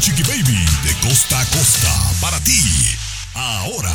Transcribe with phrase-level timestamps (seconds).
[0.00, 2.58] Chiqui Baby de costa a costa, para ti.
[3.34, 3.92] Ahora.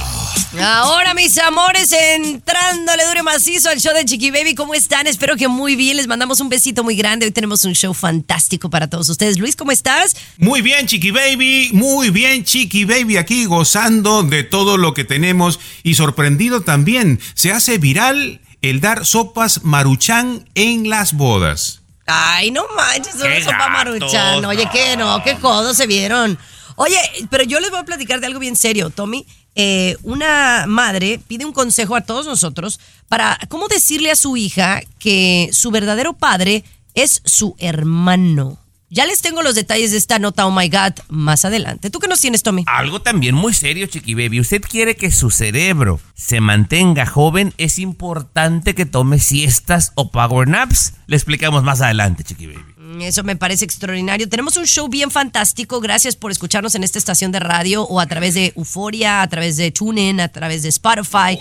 [0.62, 4.53] Ahora, mis amores, entrándole duro y macizo al show de Chiqui Baby.
[4.53, 5.08] ¿Cómo están?
[5.08, 5.98] Espero que muy bien.
[5.98, 7.26] Les mandamos un besito muy grande.
[7.26, 9.39] Hoy tenemos un show fantástico para todos ustedes.
[9.39, 10.16] Luis, ¿cómo estás?
[10.38, 15.59] Muy bien, Chiqui Baby, muy bien, Chiqui Baby, aquí gozando de todo lo que tenemos
[15.81, 17.20] y sorprendido también.
[17.33, 21.81] Se hace viral el dar sopas maruchan en las bodas.
[22.06, 24.45] Ay, no manches, sopa gatos, maruchan.
[24.45, 26.38] Oye, qué no, qué codos se vieron.
[26.75, 26.98] Oye,
[27.30, 29.25] pero yo les voy a platicar de algo bien serio, Tommy.
[29.56, 34.81] Eh, una madre pide un consejo a todos nosotros para cómo decirle a su hija
[35.00, 38.59] que su verdadero padre es su hermano.
[38.96, 41.90] Ya les tengo los detalles de esta nota, oh my god, más adelante.
[41.90, 42.64] ¿Tú qué nos tienes, Tommy?
[42.66, 44.40] Algo también muy serio, Chiqui Baby.
[44.40, 50.48] Usted quiere que su cerebro se mantenga joven, es importante que tome siestas o power
[50.48, 50.94] naps.
[51.08, 52.64] Le explicamos más adelante, Chiqui Baby.
[52.78, 54.30] Mm, Eso me parece extraordinario.
[54.30, 55.82] Tenemos un show bien fantástico.
[55.82, 59.58] Gracias por escucharnos en esta estación de radio o a través de Euforia, a través
[59.58, 61.38] de TuneIn, a través de Spotify.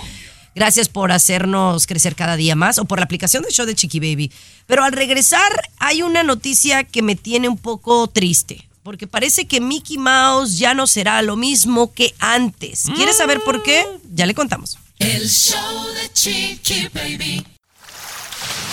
[0.55, 3.99] Gracias por hacernos crecer cada día más o por la aplicación del show de Chiqui
[3.99, 4.31] Baby.
[4.67, 8.69] Pero al regresar hay una noticia que me tiene un poco triste.
[8.85, 12.85] Porque parece que Mickey Mouse ya no será lo mismo que antes.
[12.95, 13.85] ¿Quieres saber por qué?
[14.13, 14.79] Ya le contamos.
[14.99, 17.45] El show de Chiqui Baby.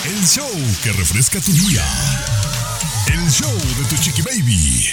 [0.04, 0.50] El show
[0.82, 1.84] que refresca tu día.
[3.06, 4.90] El show de tu Chiqui Baby.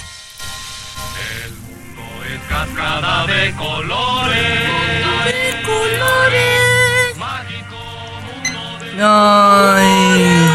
[2.34, 4.36] Es cascada de colores.
[5.26, 6.69] De colores.
[9.02, 10.46] Ay.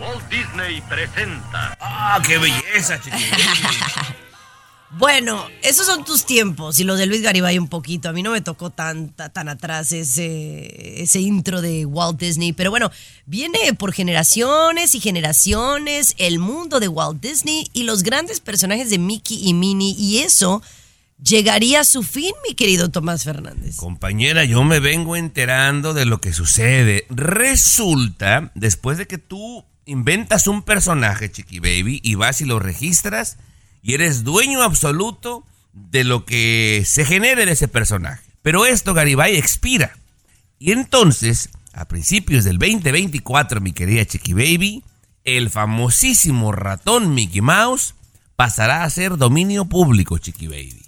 [0.00, 1.76] Walt Disney presenta.
[1.80, 3.00] ¡Ah, qué belleza!
[4.98, 8.08] Bueno, esos son tus tiempos y los de Luis Garibay un poquito.
[8.08, 12.52] A mí no me tocó tan, ta- tan atrás ese, ese intro de Walt Disney,
[12.52, 12.90] pero bueno,
[13.24, 18.98] viene por generaciones y generaciones el mundo de Walt Disney y los grandes personajes de
[18.98, 20.60] Mickey y Minnie y eso
[21.22, 23.76] llegaría a su fin, mi querido Tomás Fernández.
[23.76, 27.06] Compañera, yo me vengo enterando de lo que sucede.
[27.10, 33.38] Resulta, después de que tú inventas un personaje, Chiqui Baby, y vas y lo registras,
[33.82, 38.22] y eres dueño absoluto de lo que se genere de ese personaje.
[38.42, 39.96] Pero esto, Garibay, expira.
[40.58, 44.84] Y entonces, a principios del 2024, mi querida Chiqui Baby,
[45.24, 47.94] el famosísimo ratón Mickey Mouse
[48.36, 50.79] pasará a ser dominio público, Chiqui Baby.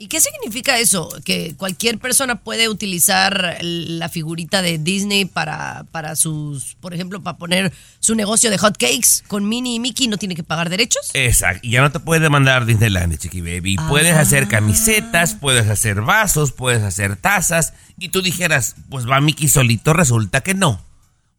[0.00, 1.10] ¿Y qué significa eso?
[1.24, 7.36] Que cualquier persona puede utilizar la figurita de Disney para, para sus, por ejemplo, para
[7.36, 11.10] poner su negocio de hot cakes con Minnie y Mickey, no tiene que pagar derechos.
[11.14, 13.76] Exacto, y ya no te puedes demandar Disneyland, Chiqui Baby.
[13.88, 17.74] Puedes hacer camisetas, puedes hacer vasos, puedes hacer tazas.
[17.98, 20.80] Y tú dijeras, pues va Mickey solito, resulta que no.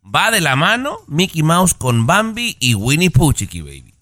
[0.04, 3.94] Va de la mano Mickey Mouse con Bambi y Winnie Pooh, Chiqui Baby.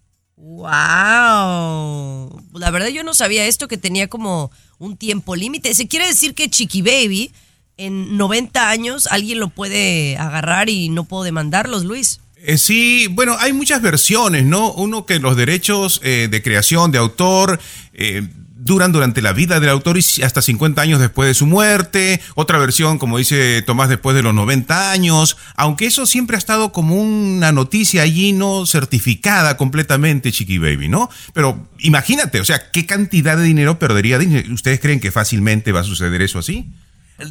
[0.57, 2.41] ¡Wow!
[2.53, 5.75] La verdad yo no sabía esto que tenía como un tiempo límite.
[5.75, 7.31] ¿Se quiere decir que Chiqui Baby
[7.77, 12.21] en 90 años alguien lo puede agarrar y no puedo demandarlos, Luis?
[12.37, 14.71] Eh, sí, bueno, hay muchas versiones, ¿no?
[14.73, 17.59] Uno que los derechos eh, de creación de autor
[17.93, 18.27] eh,
[18.67, 22.21] duran durante la vida del autor y hasta 50 años después de su muerte.
[22.35, 25.37] Otra versión, como dice Tomás, después de los 90 años.
[25.55, 31.09] Aunque eso siempre ha estado como una noticia allí no certificada completamente, Chiqui Baby, ¿no?
[31.33, 34.51] Pero imagínate, o sea, ¿qué cantidad de dinero perdería Disney?
[34.51, 36.67] ¿Ustedes creen que fácilmente va a suceder eso así?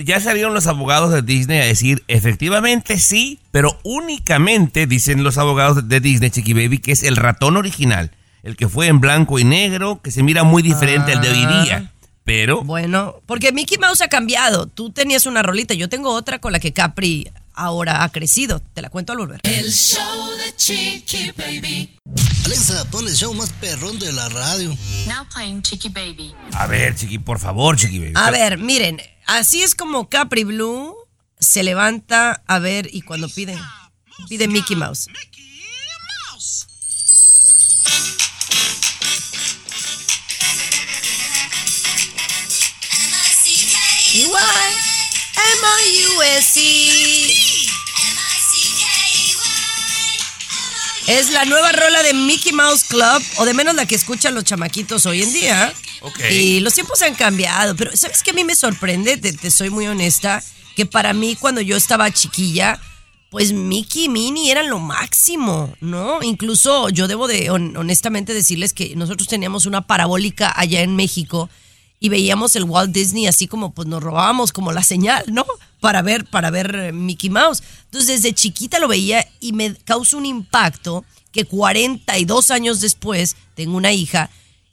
[0.04, 5.88] Ya salieron los abogados de Disney a decir, efectivamente sí, pero únicamente, dicen los abogados
[5.88, 8.10] de Disney, Chiqui Baby, que es el ratón original,
[8.46, 11.64] el que fue en blanco y negro, que se mira muy diferente al de hoy
[11.64, 11.92] día.
[12.22, 14.66] Pero Bueno, porque Mickey Mouse ha cambiado.
[14.66, 18.60] Tú tenías una rolita, yo tengo otra con la que Capri ahora ha crecido.
[18.72, 19.40] Te la cuento al volver.
[19.42, 21.98] El show de Chiqui Baby.
[22.44, 24.68] Alexa, pon el show más perrón de la radio.
[25.08, 26.32] Now playing Chiqui Baby.
[26.52, 28.12] A ver, chiqui, por favor, chiqui baby.
[28.14, 30.94] A ver, miren, así es como Capri Blue
[31.40, 33.58] se levanta a ver y cuando pide,
[34.28, 35.08] pide Mickey Mouse.
[44.36, 44.72] Igual,
[45.62, 47.32] M-I-U-S-E.
[51.06, 54.44] Es la nueva rola de Mickey Mouse Club, o de menos la que escuchan los
[54.44, 55.72] chamaquitos hoy en día.
[56.02, 56.20] Ok.
[56.30, 59.16] Y los tiempos han cambiado, pero ¿sabes qué a mí me sorprende?
[59.16, 60.42] Te, te soy muy honesta,
[60.74, 62.78] que para mí cuando yo estaba chiquilla,
[63.30, 66.22] pues Mickey y Minnie eran lo máximo, ¿no?
[66.22, 71.48] Incluso yo debo de hon- honestamente decirles que nosotros teníamos una parabólica allá en México
[71.98, 75.44] y veíamos el Walt Disney así como pues nos robábamos como la señal, ¿no?
[75.80, 77.62] Para ver, para ver eh, Mickey Mouse.
[77.84, 83.76] Entonces desde chiquita lo veía y me causa un impacto que 42 años después tengo
[83.76, 84.30] una hija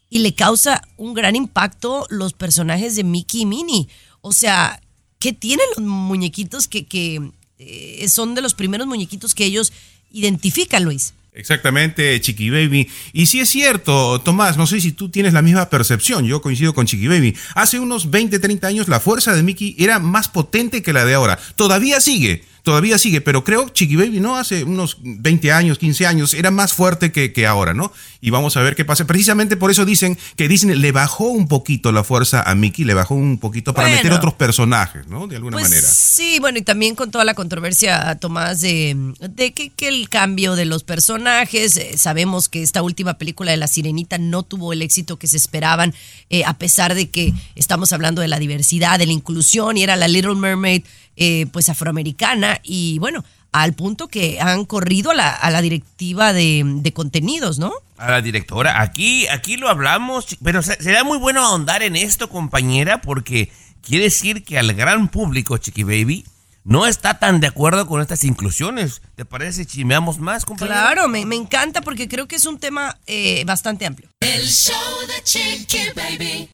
[0.10, 3.88] y le causa un gran impacto los personajes de Mickey y Minnie.
[4.22, 4.82] O sea,
[5.20, 9.74] ¿qué tienen los muñequitos que, que eh, son de los primeros muñequitos que ellos
[10.12, 11.14] identifican, Luis?
[11.36, 12.90] Exactamente, Chiqui Baby.
[13.12, 16.76] Y sí es cierto, Tomás, no sé si tú tienes la misma percepción, yo coincido
[16.76, 17.36] con Chiqui Baby.
[17.56, 21.16] Hace unos 20, 30 años la fuerza de Mickey era más potente que la de
[21.16, 21.40] ahora.
[21.56, 24.38] Todavía sigue, todavía sigue, pero creo Chiqui Baby, ¿no?
[24.38, 27.92] Hace unos 20 años, 15 años, era más fuerte que, que ahora, ¿no?
[28.22, 29.06] Y vamos a ver qué pasa.
[29.06, 32.94] Precisamente por eso dicen que Disney le bajó un poquito la fuerza a Mickey, le
[32.94, 33.98] bajó un poquito para Bueno.
[34.02, 35.28] meter otros personajes, ¿no?
[35.28, 35.88] De alguna Pues manera.
[35.88, 40.56] Sí, bueno, y también con toda la controversia, Tomás, de, de que, que el cambio
[40.56, 44.82] de los personajes, eh, sabemos que esta última película de La Sirenita no tuvo el
[44.82, 45.94] éxito que se esperaban,
[46.30, 49.98] eh, a pesar de que estamos hablando de la diversidad, de la inclusión, y era
[49.98, 50.84] la Little Mermaid,
[51.16, 56.34] eh, pues afroamericana, y bueno, al punto que han corrido a la, a la directiva
[56.34, 57.72] de, de contenidos, ¿no?
[57.98, 62.30] A la directora, aquí, aquí lo hablamos, pero se- será muy bueno ahondar en esto,
[62.30, 63.52] compañera, porque
[63.82, 66.26] quiere decir que al gran público, Chiqui Baby,
[66.66, 69.02] no está tan de acuerdo con estas inclusiones.
[69.16, 70.80] ¿Te parece si chimeamos más, compañera?
[70.82, 74.10] Claro, me, me encanta porque creo que es un tema eh, bastante amplio.
[74.22, 74.76] El show
[75.08, 76.50] de Chiqui Baby.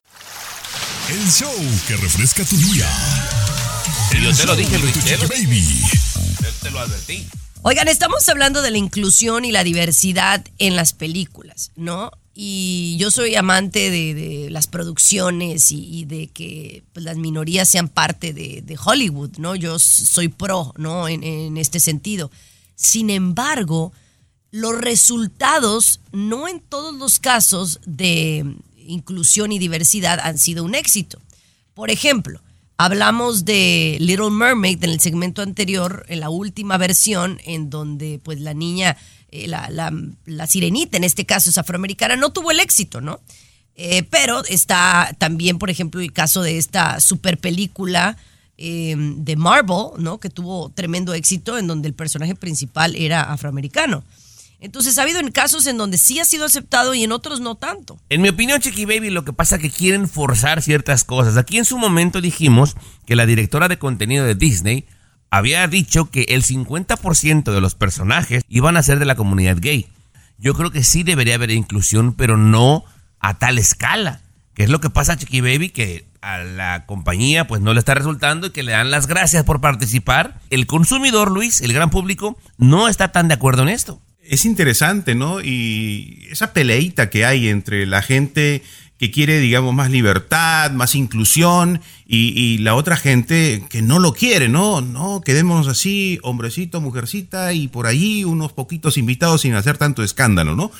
[1.10, 1.52] El show
[1.86, 2.88] que refresca tu día.
[4.12, 5.64] Y yo te lo dije, Luis, te lo Baby.
[6.62, 7.26] Te- lo advertí.
[7.62, 12.10] Oigan, estamos hablando de la inclusión y la diversidad en las películas, ¿no?
[12.34, 17.68] Y yo soy amante de, de las producciones y, y de que pues, las minorías
[17.68, 19.56] sean parte de, de Hollywood, ¿no?
[19.56, 21.08] Yo soy pro, ¿no?
[21.08, 22.30] En, en este sentido.
[22.76, 23.92] Sin embargo,
[24.52, 28.44] los resultados, no en todos los casos de
[28.76, 31.20] inclusión y diversidad, han sido un éxito.
[31.74, 32.40] Por ejemplo,
[32.84, 38.40] hablamos de Little Mermaid en el segmento anterior, en la última versión, en donde pues
[38.40, 38.96] la niña,
[39.30, 43.20] eh, la, la- sirenita en este caso es afroamericana, no tuvo el éxito, ¿no?
[43.76, 48.16] Eh, pero está también, por ejemplo, el caso de esta super película
[48.56, 50.18] eh, de Marvel, ¿no?
[50.18, 54.04] Que tuvo tremendo éxito, en donde el personaje principal era afroamericano.
[54.60, 57.54] Entonces ha habido en casos en donde sí ha sido aceptado y en otros no
[57.54, 57.98] tanto.
[58.10, 61.36] En mi opinión, Chiqui Baby, lo que pasa es que quieren forzar ciertas cosas.
[61.36, 62.76] Aquí en su momento dijimos
[63.06, 64.86] que la directora de contenido de Disney
[65.30, 69.86] había dicho que el 50% de los personajes iban a ser de la comunidad gay.
[70.38, 72.84] Yo creo que sí debería haber inclusión, pero no
[73.18, 74.20] a tal escala.
[74.54, 77.94] Que es lo que pasa, Chiqui Baby, que a la compañía pues no le está
[77.94, 80.38] resultando y que le dan las gracias por participar.
[80.50, 84.02] El consumidor, Luis, el gran público, no está tan de acuerdo en esto.
[84.30, 85.40] Es interesante, ¿no?
[85.40, 88.62] Y esa peleita que hay entre la gente
[88.96, 94.48] que quiere, digamos, más libertad, más inclusión, y, la otra gente que no lo quiere,
[94.48, 94.82] ¿no?
[94.82, 100.54] No, quedémonos así, hombrecito, mujercita, y por ahí unos poquitos invitados sin hacer tanto escándalo,
[100.54, 100.70] ¿no?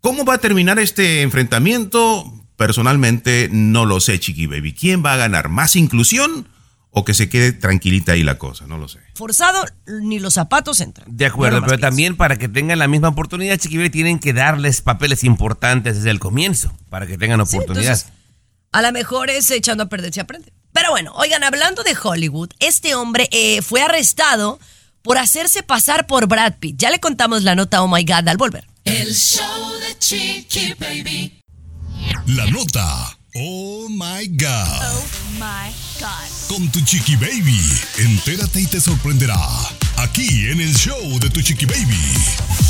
[0.00, 2.32] ¿Cómo va a terminar este enfrentamiento?
[2.56, 4.72] Personalmente no lo sé, Chiqui Baby.
[4.72, 5.48] ¿Quién va a ganar?
[5.48, 6.46] ¿Más inclusión
[6.96, 8.66] o que se quede tranquilita ahí la cosa?
[8.66, 9.00] No lo sé.
[9.14, 11.06] Forzado, ni los zapatos entran.
[11.10, 11.80] De acuerdo, pero pienso.
[11.88, 16.20] también para que tengan la misma oportunidad, Chiquibé, tienen que darles papeles importantes desde el
[16.20, 17.92] comienzo, para que tengan Sí, oportunidad.
[17.92, 18.12] entonces,
[18.72, 20.52] a lo mejor es echando a perder se aprende.
[20.72, 24.58] Pero bueno, oigan, hablando de Hollywood, este hombre eh, fue arrestado
[25.02, 26.76] por hacerse pasar por Brad Pitt.
[26.78, 28.66] Ya le contamos la nota Oh My God al volver.
[28.84, 31.40] El show de Chiqui Baby.
[32.26, 33.16] La nota.
[33.36, 34.68] Oh my God.
[35.40, 36.30] My God.
[36.46, 37.58] Con tu chiqui baby.
[37.98, 39.34] Entérate y te sorprenderá.
[40.04, 41.98] Aquí en el show de Tu Chiqui Baby.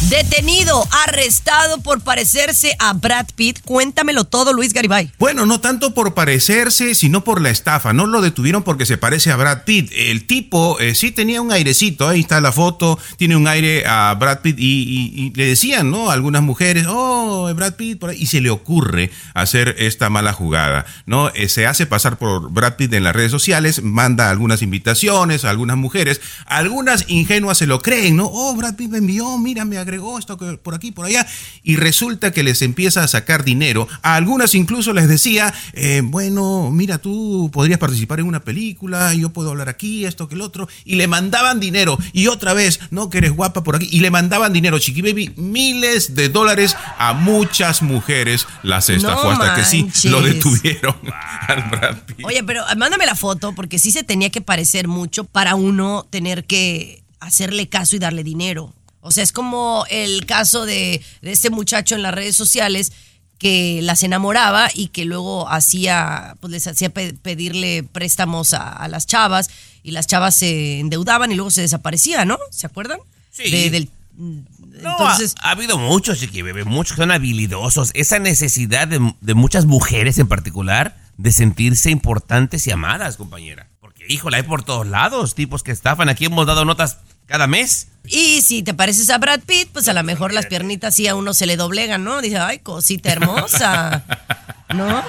[0.09, 3.61] Detenido, arrestado por parecerse a Brad Pitt.
[3.65, 5.11] Cuéntamelo todo, Luis Garibay.
[5.19, 7.93] Bueno, no tanto por parecerse, sino por la estafa.
[7.93, 9.91] No lo detuvieron porque se parece a Brad Pitt.
[9.97, 14.15] El tipo eh, sí tenía un airecito, ahí está la foto, tiene un aire a
[14.15, 16.11] Brad Pitt y, y- y le decían, ¿no?
[16.11, 20.85] Algunas mujeres, oh, Brad Pitt, por ahí", y se le ocurre hacer esta mala jugada,
[21.07, 21.31] ¿no?
[21.35, 25.51] Eh, se hace pasar por Brad Pitt en las redes sociales, manda algunas invitaciones a
[25.51, 28.27] algunas mujeres, algunas ingenuas se lo creen, ¿no?
[28.31, 31.27] Oh, Brad Pitt me envió, mira, me agregó esto que por aquí, por allá,
[31.63, 33.89] y resulta que les empieza a sacar dinero.
[34.03, 39.31] A algunas incluso les decía, eh, bueno, mira, tú podrías participar en una película, yo
[39.31, 43.09] puedo hablar aquí, esto que el otro, y le mandaban dinero, y otra vez, no,
[43.09, 47.15] que eres guapa por aquí, y le mandaban dinero, Chiqui Baby, miles de dólares a
[47.15, 50.95] muchas mujeres las estafó No hasta que sí lo detuvieron
[51.49, 52.25] al Brad Pitt.
[52.27, 56.45] Oye, pero mándame la foto porque sí se tenía que parecer mucho para uno tener
[56.45, 58.73] que hacerle caso y darle dinero.
[59.01, 62.93] O sea, es como el caso de, de este muchacho en las redes sociales
[63.39, 68.89] que las enamoraba y que luego hacía, pues les hacía pe- pedirle préstamos a, a
[68.89, 69.51] las chavas
[69.83, 72.39] y las chavas se endeudaban y luego se desaparecían, ¿no?
[72.51, 72.99] ¿Se acuerdan?
[73.31, 73.51] Sí.
[73.51, 74.45] De- del, No,
[74.93, 77.91] entonces, ha, ha habido muchos, Chiqui Bebé, muchos que son habilidosos.
[77.95, 83.69] Esa necesidad de, de muchas mujeres en particular de sentirse importantes y amadas, compañera.
[83.81, 86.09] Porque, híjole, hay por todos lados tipos que estafan.
[86.09, 87.89] Aquí hemos dado notas cada mes.
[88.07, 91.15] Y si te pareces a Brad Pitt, pues a lo mejor las piernitas sí a
[91.15, 92.21] uno se le doblegan, ¿no?
[92.21, 94.05] Dice, ay, cosita hermosa.
[94.75, 95.03] ¿No?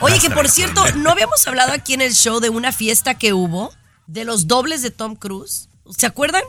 [0.00, 3.32] Oye, que por cierto, ¿no habíamos hablado aquí en el show de una fiesta que
[3.32, 3.72] hubo
[4.06, 5.68] de los dobles de Tom Cruise?
[5.96, 6.42] ¿Se acuerdan?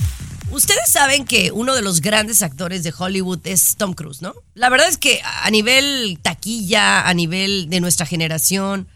[0.51, 4.33] ustedes saben que uno de los grandes actores de Hollywood es Tom Cruise, ¿no?
[4.55, 8.89] La verdad es que a nivel taquilla, a nivel de nuestra generación,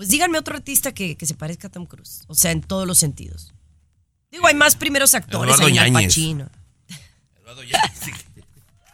[0.00, 2.22] pues díganme otro artista que, que se parezca a Tom Cruise.
[2.26, 3.52] O sea, en todos los sentidos.
[4.30, 5.92] Digo, hay más primeros actores, Eduardo hay Al.
[5.92, 6.48] Pacino.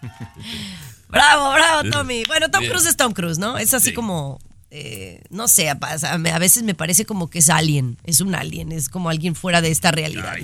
[1.08, 2.24] Bravo, bravo, Tommy.
[2.26, 2.72] Bueno, Tom Bien.
[2.72, 3.56] Cruise es Tom Cruise, ¿no?
[3.56, 3.94] Es así Sí.
[3.94, 4.40] como,
[4.72, 8.72] eh, no sé, a, a veces me parece como que es alien, es un alien,
[8.72, 10.42] es como alguien fuera de esta realidad, Ay,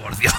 [0.00, 0.32] por Dios.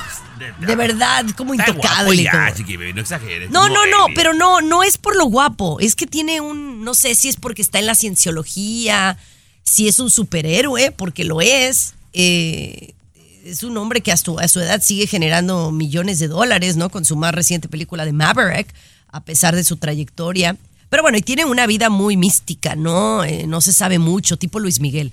[0.59, 2.23] De verdad, como Está intocable.
[2.23, 3.51] ya, como- no exageres.
[3.51, 5.79] No, no, no, pero no, no es por lo guapo.
[5.79, 9.17] Es que tiene un, no sé si es porque está en la cienciología,
[9.63, 11.93] si es un superhéroe, porque lo es.
[12.13, 12.93] Eh,
[13.45, 16.89] es un hombre que a su, a su edad sigue generando millones de dólares, ¿no?
[16.89, 18.67] Con su más reciente película de Maverick,
[19.09, 20.57] a pesar de su trayectoria.
[20.89, 23.23] Pero bueno, y tiene una vida muy mística, ¿no?
[23.23, 25.11] Eh, no se sabe mucho, tipo Luis Miguel.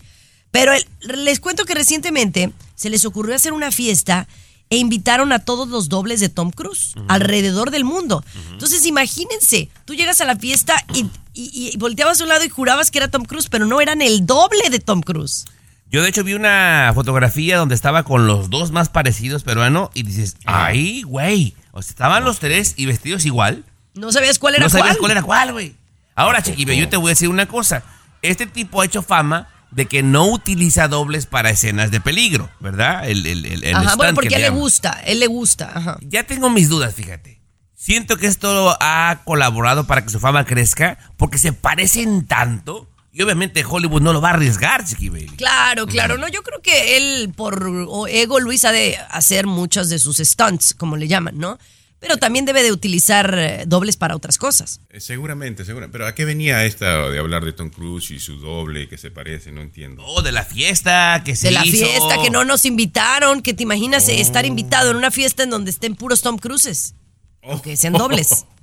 [0.50, 0.84] Pero el-
[1.24, 4.26] les cuento que recientemente se les ocurrió hacer una fiesta
[4.70, 8.22] e invitaron a todos los dobles de Tom Cruise alrededor del mundo.
[8.52, 12.48] Entonces imagínense, tú llegas a la fiesta y, y- y volteabas a un lado y
[12.48, 15.44] jurabas que era Tom Cruise, pero no eran el doble de Tom Cruise.
[15.90, 20.02] Yo de hecho vi una fotografía donde estaba con los dos más parecidos peruano y
[20.02, 21.54] dices, ay, güey.
[21.72, 23.64] O sea, estaban los tres y vestidos igual.
[23.94, 24.98] No sabías cuál era no sabías cuál.
[24.98, 25.74] cuál era cuál, güey.
[26.14, 27.82] Ahora, Chiquibe, yo te voy a decir una cosa.
[28.22, 33.08] Este tipo ha hecho fama de que no utiliza dobles para escenas de peligro, ¿verdad?
[33.08, 35.70] El, el, el, el Ajá, bueno, que porque a él le gusta, él le gusta.
[35.74, 35.98] Ajá.
[36.02, 37.37] Ya tengo mis dudas, fíjate.
[37.80, 43.22] Siento que esto ha colaborado para que su fama crezca porque se parecen tanto y
[43.22, 45.28] obviamente Hollywood no lo va a arriesgar, Chiqui Baby.
[45.36, 46.18] Claro, claro.
[46.18, 47.70] No, yo creo que él, por
[48.10, 51.56] ego, Luis ha de hacer muchos de sus stunts, como le llaman, ¿no?
[52.00, 54.80] Pero también debe de utilizar eh, dobles para otras cosas.
[54.90, 55.92] Eh, Seguramente, seguramente.
[55.92, 59.10] Pero ¿a qué venía esta de hablar de Tom Cruise y su doble que se
[59.12, 59.50] parece?
[59.52, 60.04] No entiendo.
[60.04, 61.76] Oh, de la fiesta que se De la hizo.
[61.86, 65.50] fiesta que no nos invitaron, que te imaginas eh, estar invitado en una fiesta en
[65.50, 66.94] donde estén puros Tom Cruises.
[67.42, 68.44] O que sean dobles.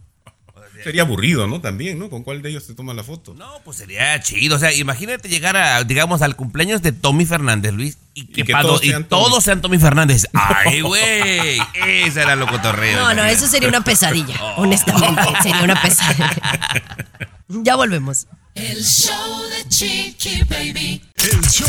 [0.84, 1.62] Sería aburrido, ¿no?
[1.62, 2.10] También, ¿no?
[2.10, 3.34] ¿Con cuál de ellos te toman la foto?
[3.34, 4.58] No, pues sería chido.
[4.58, 8.52] O sea, imagínate llegar a, digamos, al cumpleaños de Tommy Fernández, Luis, y que, que
[8.52, 9.24] pa- todos y sean Tommy.
[9.24, 10.28] todos sean Tommy Fernández.
[10.34, 11.60] Ay, güey.
[11.88, 13.00] Ese era lo cotorreo.
[13.00, 14.36] No, no, eso sería una pesadilla.
[14.58, 16.36] Honestamente, sería una pesadilla.
[17.48, 18.28] Ya volvemos.
[18.56, 21.02] El show de Chiqui Baby.
[21.18, 21.68] El show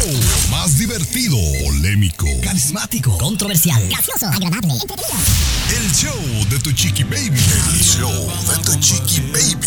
[0.52, 5.18] más divertido, polémico, Carismático, controversial, gracioso, agradable, entretenido.
[5.76, 7.40] el show de tu chiqui baby.
[7.74, 9.66] El show de tu chiqui baby.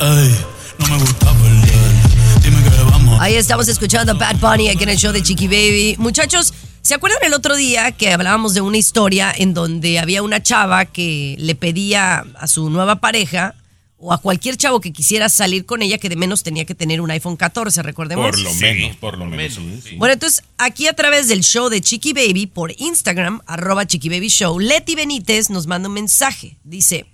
[0.00, 0.34] Ay,
[0.78, 2.42] no me gusta perder.
[2.42, 3.20] Dime que vamos.
[3.20, 5.96] Ahí estamos escuchando a Bad Bunny aquí en el show de Chiqui Baby.
[5.98, 10.42] Muchachos, ¿Se acuerdan el otro día que hablábamos de una historia en donde había una
[10.42, 13.54] chava que le pedía a su nueva pareja
[14.00, 17.00] o a cualquier chavo que quisiera salir con ella que de menos tenía que tener
[17.00, 18.30] un iPhone 14, recordemos?
[18.30, 19.54] Por lo menos, por lo menos.
[19.54, 19.96] sí, sí.
[19.96, 24.28] Bueno, entonces aquí a través del show de Chiqui Baby por Instagram, arroba Chiqui Baby
[24.28, 26.56] Show, Leti Benítez nos manda un mensaje.
[26.64, 27.06] Dice,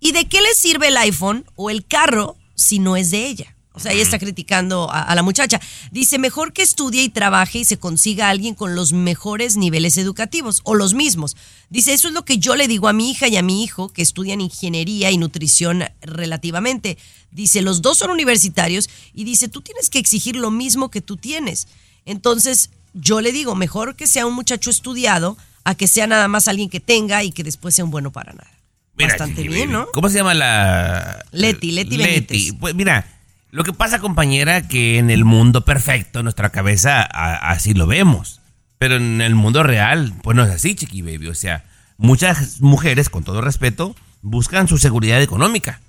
[0.00, 3.55] ¿y de qué le sirve el iPhone o el carro si no es de ella?
[3.76, 5.60] O sea, ella está criticando a, a la muchacha.
[5.90, 9.98] Dice, mejor que estudie y trabaje y se consiga a alguien con los mejores niveles
[9.98, 11.36] educativos o los mismos.
[11.68, 13.90] Dice, eso es lo que yo le digo a mi hija y a mi hijo
[13.92, 16.96] que estudian ingeniería y nutrición relativamente.
[17.30, 21.18] Dice, los dos son universitarios y dice, tú tienes que exigir lo mismo que tú
[21.18, 21.68] tienes.
[22.06, 26.48] Entonces, yo le digo, mejor que sea un muchacho estudiado a que sea nada más
[26.48, 28.50] alguien que tenga y que después sea un bueno para nada.
[28.96, 29.88] Mira, Bastante bien, ¿no?
[29.92, 31.22] ¿Cómo se llama la...?
[31.30, 32.54] Leti, Leti Benítez.
[32.58, 33.15] Pues mira,
[33.56, 38.42] lo que pasa, compañera, que en el mundo perfecto, nuestra cabeza, a- así lo vemos.
[38.76, 41.28] Pero en el mundo real, pues no es así, Chiqui Baby.
[41.28, 41.64] O sea,
[41.96, 45.80] muchas mujeres, con todo respeto, buscan su seguridad económica.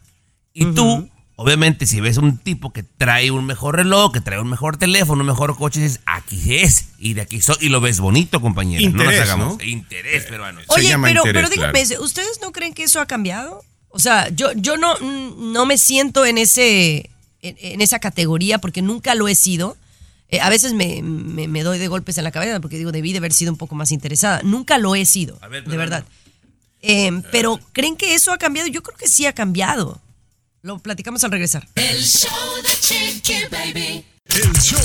[0.54, 4.50] Y tú, obviamente, si ves un tipo que trae un mejor reloj, que trae un
[4.50, 6.92] mejor teléfono, un mejor coche, dices, aquí es.
[6.98, 7.58] Y de aquí soy.
[7.60, 8.90] Y lo ves bonito, compañera.
[8.90, 9.58] no nos hagamos.
[9.58, 9.64] ¿no?
[9.66, 10.62] Interés, peruano.
[10.68, 13.62] Oye, llama pero, interés, pero dígame, ¿ustedes no creen que eso ha cambiado?
[13.90, 17.10] O sea, yo, yo no, no me siento en ese
[17.50, 19.78] en, en esa categoría porque nunca lo he sido.
[20.30, 23.12] Eh, a veces me, me- me doy de golpes en la cabeza porque digo, debí
[23.14, 24.42] de haber sido un poco más interesada.
[24.44, 25.78] Nunca lo he sido, A ver, de perdón.
[25.80, 26.06] verdad.
[26.82, 28.68] Eh, pero ¿creen que eso ha cambiado?
[28.68, 30.02] Yo creo que sí ha cambiado.
[30.62, 31.68] Lo platicamos al regresar.
[31.76, 32.30] El show
[32.64, 34.04] de Chiqui Baby.
[34.30, 34.80] El show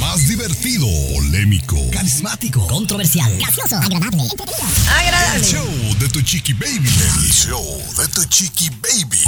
[0.00, 4.66] más divertido, polémico, Carismático, controversial, gracioso, agradable, entretenido.
[4.66, 5.44] el Agradable.
[5.44, 5.66] show
[6.00, 6.88] de tu chiqui baby.
[6.88, 9.18] El show de tu chiqui baby.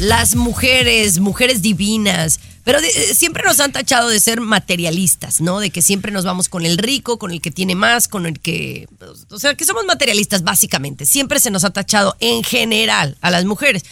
[0.00, 2.38] Las mujeres, mujeres divinas.
[2.62, 5.58] Pero de- eh, siempre nos han tachado de ser materialistas, ¿no?
[5.60, 8.38] De que siempre nos vamos con el rico, con el que tiene más, con el
[8.38, 8.86] que...
[8.98, 11.04] pues, O sea, que somos materialistas básicamente.
[11.06, 13.82] Siempre se nos ha tachado en general a las mujeres.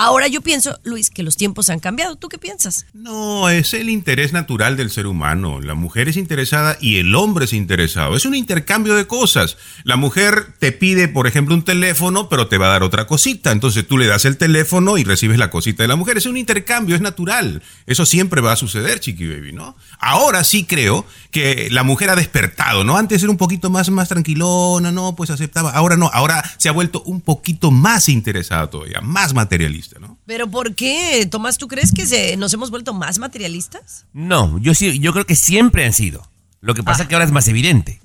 [0.00, 2.14] Ahora yo pienso, Luis, que los tiempos han cambiado.
[2.14, 2.86] ¿Tú qué piensas?
[2.94, 5.60] No, es el interés natural del ser humano.
[5.60, 8.14] La mujer es interesada y el hombre es interesado.
[8.14, 9.56] Es un intercambio de cosas.
[9.82, 13.50] La mujer te pide, por ejemplo, un teléfono, pero te va a dar otra cosita.
[13.50, 16.16] Entonces tú le das el teléfono y recibes la cosita de la mujer.
[16.16, 17.60] Es un intercambio, es natural.
[17.86, 19.74] Eso siempre va a suceder, Chiqui Baby, ¿no?
[19.98, 22.96] Ahora sí creo que la mujer ha despertado, ¿no?
[22.96, 25.16] Antes era un poquito más, más tranquilona, ¿no?
[25.16, 25.72] Pues aceptaba.
[25.72, 29.87] Ahora no, ahora se ha vuelto un poquito más interesada todavía, más materialista.
[30.28, 31.26] ¿Pero por qué?
[31.30, 34.04] Tomás, ¿tú crees que se- nos hemos vuelto más materialistas?
[34.12, 36.30] No, yo sí, yo creo que siempre han sido.
[36.60, 37.98] Lo que pasa es que ahora es más evidente.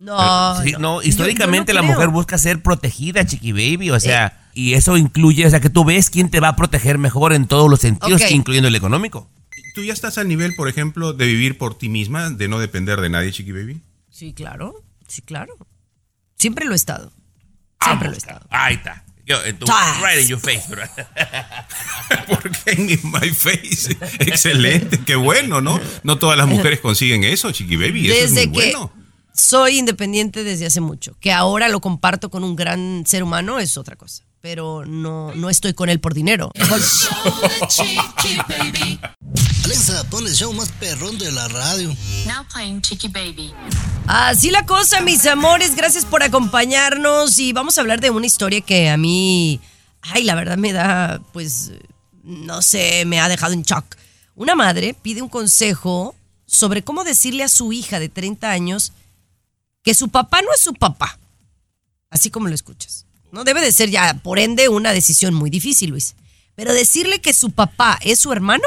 [0.00, 1.00] No, Sí, no.
[1.00, 5.46] históricamente yo no la mujer busca ser protegida, chiqui baby, o sea, y eso incluye,
[5.46, 8.20] o sea, que tú ves quién te va a proteger mejor en todos los sentidos,
[8.32, 9.30] incluyendo el económico.
[9.76, 13.00] ¿Tú ya estás al nivel, por ejemplo, de vivir por ti misma, de no depender
[13.00, 13.80] de nadie, Chiqui Baby?
[14.10, 14.74] Sí, claro.
[15.06, 15.56] Sí, claro.
[16.36, 17.12] Siempre lo he estado.
[17.80, 18.44] Siempre lo he estado.
[18.50, 19.04] Ahí está.
[19.30, 20.00] Yo, en tu, Chas.
[20.02, 20.82] right in your face, bro.
[22.28, 23.96] Porque en my face.
[24.18, 25.80] Excelente, qué bueno, ¿no?
[26.02, 28.10] No todas las mujeres consiguen eso, Chiqui Baby.
[28.10, 28.92] Eso Desde es muy que bueno.
[29.32, 31.16] soy independiente desde hace mucho.
[31.20, 34.24] Que ahora lo comparto con un gran ser humano es otra cosa.
[34.40, 36.50] Pero no, no estoy con él por dinero.
[37.68, 38.98] Chiqui.
[39.64, 41.94] Alexa, pon el show más perrón de la radio.
[42.26, 43.52] Now playing Chicky Baby.
[44.06, 45.76] Así la cosa, mis amores.
[45.76, 47.38] Gracias por acompañarnos.
[47.38, 49.60] Y vamos a hablar de una historia que a mí,
[50.00, 51.72] ay, la verdad me da, pues,
[52.24, 53.84] no sé, me ha dejado en shock.
[54.34, 56.14] Una madre pide un consejo
[56.46, 58.92] sobre cómo decirle a su hija de 30 años
[59.82, 61.18] que su papá no es su papá.
[62.08, 63.06] Así como lo escuchas.
[63.32, 66.14] No debe de ser ya, por ende, una decisión muy difícil, Luis.
[66.56, 68.64] Pero decirle que su papá es su hermano,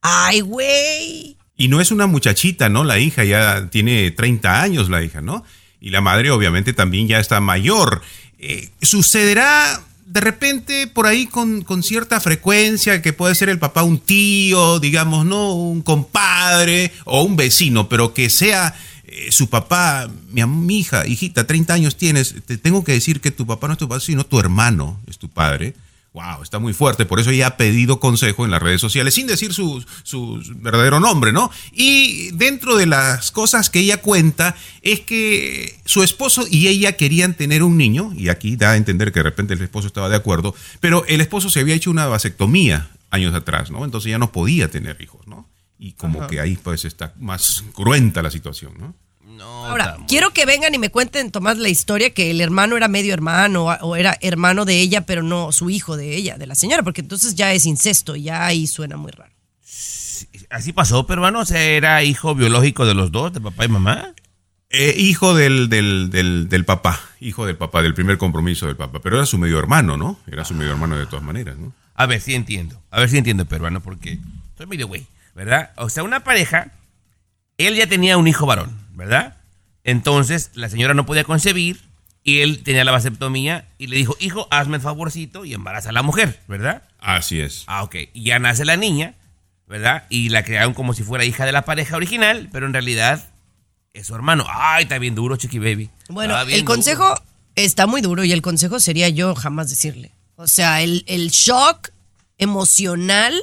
[0.00, 1.36] ay, güey.
[1.56, 2.84] Y no es una muchachita, ¿no?
[2.84, 5.44] La hija ya tiene 30 años, la hija, ¿no?
[5.80, 8.02] Y la madre obviamente también ya está mayor.
[8.38, 13.82] Eh, sucederá de repente por ahí con, con cierta frecuencia que puede ser el papá
[13.82, 15.54] un tío, digamos, ¿no?
[15.54, 18.74] Un compadre o un vecino, pero que sea
[19.08, 23.30] eh, su papá, mi, mi hija, hijita, 30 años tienes, te tengo que decir que
[23.30, 25.74] tu papá no es tu papá, sino tu hermano es tu padre.
[26.12, 29.26] Wow, está muy fuerte, por eso ella ha pedido consejo en las redes sociales, sin
[29.26, 31.50] decir su, su verdadero nombre, ¿no?
[31.72, 37.34] Y dentro de las cosas que ella cuenta es que su esposo y ella querían
[37.34, 40.16] tener un niño, y aquí da a entender que de repente el esposo estaba de
[40.16, 43.84] acuerdo, pero el esposo se había hecho una vasectomía años atrás, ¿no?
[43.84, 45.46] Entonces ya no podía tener hijos, ¿no?
[45.78, 46.28] Y como Ajá.
[46.28, 48.94] que ahí pues está más cruenta la situación, ¿no?
[49.38, 53.12] Ahora, quiero que vengan y me cuenten, Tomás, la historia que el hermano era medio
[53.12, 56.82] hermano o era hermano de ella, pero no su hijo de ella, de la señora,
[56.82, 59.32] porque entonces ya es incesto, ya ahí suena muy raro.
[60.48, 64.14] Así pasó, peruano, o sea, era hijo biológico de los dos, de papá y mamá.
[64.70, 69.00] Eh, hijo del, del, del, del papá, hijo del papá, del primer compromiso del papá.
[69.00, 70.18] Pero era su medio hermano, ¿no?
[70.26, 71.72] Era su medio hermano de todas maneras, ¿no?
[71.94, 72.80] A ver, sí entiendo.
[72.90, 74.18] A ver si entiendo, peruano, porque
[74.56, 75.70] soy medio güey, ¿verdad?
[75.76, 76.72] O sea, una pareja,
[77.58, 79.36] él ya tenía un hijo varón, ¿verdad?
[79.84, 81.78] Entonces, la señora no podía concebir
[82.24, 85.92] y él tenía la vasectomía y le dijo, hijo, hazme el favorcito y embaraza a
[85.92, 86.84] la mujer, ¿verdad?
[86.98, 87.64] Así es.
[87.66, 87.96] Ah, ok.
[88.14, 89.14] Y ya nace la niña,
[89.66, 90.04] ¿verdad?
[90.08, 93.28] Y la crearon como si fuera hija de la pareja original, pero en realidad
[93.92, 94.46] es su hermano.
[94.48, 95.90] Ay, está bien duro, Chiqui Baby.
[96.08, 97.14] Bueno, el consejo
[97.56, 100.12] está muy duro y el consejo sería yo jamás decirle.
[100.36, 101.90] O sea, el, el shock
[102.38, 103.38] emocional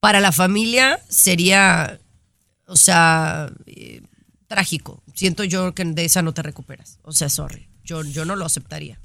[0.00, 1.98] para la familia sería,
[2.66, 4.02] o sea, eh,
[4.46, 5.02] trágico.
[5.14, 6.98] Siento yo que de esa no te recuperas.
[7.02, 7.68] O sea, sorry.
[7.84, 9.00] Yo, yo no lo aceptaría.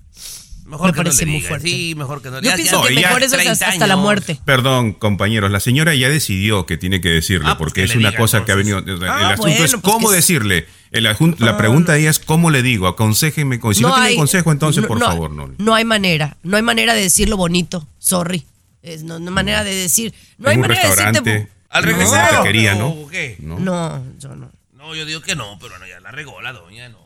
[0.65, 1.67] Mejor Me que no parece le muy fuerte.
[1.67, 4.39] Sí, mejor que no le Yo pienso que mejor es hasta, 30 hasta la muerte.
[4.45, 7.95] Perdón, compañeros, la señora ya decidió que tiene que decirle, Ah, pues porque que es
[7.97, 8.79] una diga, cosa que ha venido.
[8.79, 9.03] entonces.
[9.03, 10.67] el Ah, asunto bueno, es pues cómo que- decirle.
[10.91, 13.59] El ajun- la pregunta ahí es cómo le digo, aconséjenme.
[13.59, 15.51] con- Si no, tiene consejo, entonces, por favor, no.
[15.57, 16.37] No hay manera.
[16.43, 17.85] No hay manera de decirlo bonito.
[17.99, 18.45] Sorry.
[18.83, 20.13] Es, no, no manera de decir.
[20.37, 21.49] No hay manera de decirte.
[21.69, 22.89] Al regresar, ¿no?
[22.89, 23.37] ¿o qué?
[23.39, 23.57] ¿no?
[23.57, 24.51] No, yo no.
[24.73, 26.99] No, yo digo que no, pero no, ya la regó la doña, no.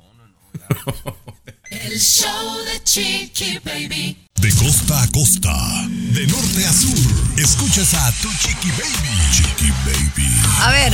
[1.70, 4.18] El show de Chiqui Baby.
[4.36, 5.54] De costa a costa,
[5.88, 9.32] de norte a sur, escuchas a tu Chiqui Baby.
[9.32, 10.42] Chiqui Baby.
[10.62, 10.94] A ver,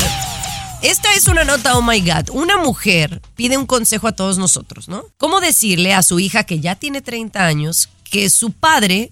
[0.82, 2.30] esta es una nota, oh my God.
[2.32, 5.06] Una mujer pide un consejo a todos nosotros, ¿no?
[5.18, 9.12] ¿Cómo decirle a su hija que ya tiene 30 años que su padre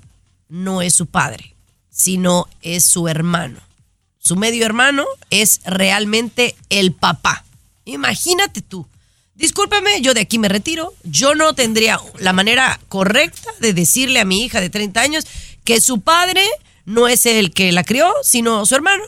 [0.50, 1.56] no es su padre,
[2.02, 3.60] sino es su hermano?
[4.18, 7.44] Su medio hermano es realmente el papá.
[7.86, 8.88] Imagínate tú.
[9.36, 10.94] Discúlpame, yo de aquí me retiro.
[11.04, 15.26] Yo no tendría la manera correcta de decirle a mi hija de 30 años
[15.64, 16.44] que su padre
[16.86, 19.04] no es el que la crió, sino su hermano.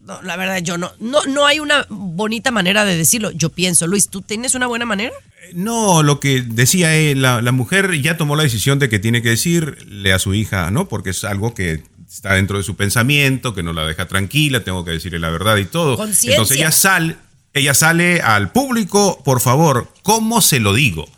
[0.00, 3.30] No, la verdad, yo no, no, no hay una bonita manera de decirlo.
[3.30, 5.14] Yo pienso, Luis, ¿tú tienes una buena manera?
[5.54, 9.22] No, lo que decía eh, la, la mujer ya tomó la decisión de que tiene
[9.22, 10.86] que decirle a su hija, ¿no?
[10.86, 14.84] Porque es algo que está dentro de su pensamiento, que no la deja tranquila, tengo
[14.84, 15.96] que decirle la verdad y todo.
[15.96, 16.32] Conciencia.
[16.32, 17.16] Entonces ella sale,
[17.54, 21.08] ella sale al público, por favor, ¿cómo se lo digo?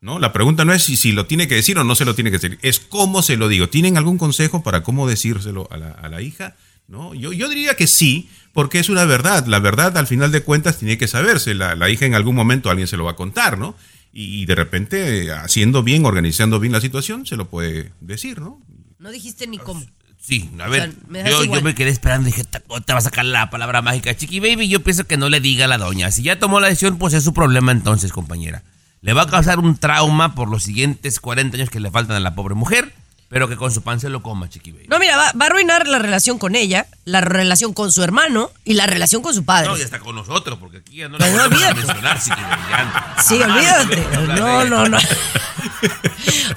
[0.00, 0.18] ¿No?
[0.18, 2.32] La pregunta no es si, si lo tiene que decir o no se lo tiene
[2.32, 3.68] que decir, es cómo se lo digo.
[3.68, 6.56] ¿Tienen algún consejo para cómo decírselo a la, a la hija?
[6.88, 7.14] ¿No?
[7.14, 9.46] Yo, yo diría que sí, porque es una verdad.
[9.46, 11.54] La verdad, al final de cuentas, tiene que saberse.
[11.54, 13.76] La, la hija en algún momento alguien se lo va a contar, ¿no?
[14.12, 18.60] Y, y de repente, haciendo bien, organizando bien la situación, se lo puede decir, ¿no?
[18.98, 19.86] No dijiste ni cómo.
[20.24, 22.60] Sí, a O ver, sea, me das yo, yo me quedé esperando y dije, "Ta-
[22.60, 24.68] te va a sacar la palabra mágica, Chiqui Baby.
[24.68, 26.12] Yo pienso que no le diga a la doña.
[26.12, 28.62] Si ya tomó la decisión, pues es su problema entonces, compañera.
[29.00, 32.20] Le va a causar un trauma por los siguientes 40 años que le faltan a
[32.20, 32.94] la pobre mujer,
[33.32, 34.88] pero que con su pan se lo coma, Chiqui Baby.
[34.88, 38.50] No, mira, va, va a arruinar la relación con ella, la relación con su hermano
[38.62, 39.70] y la relación con su padre.
[39.70, 42.62] No, y hasta con nosotros, porque aquí ya no le no, a mencionar, Chiqui Baby.
[42.68, 43.16] ya.
[43.22, 44.16] Sí, Jamás olvídate.
[44.38, 44.98] No, no, no.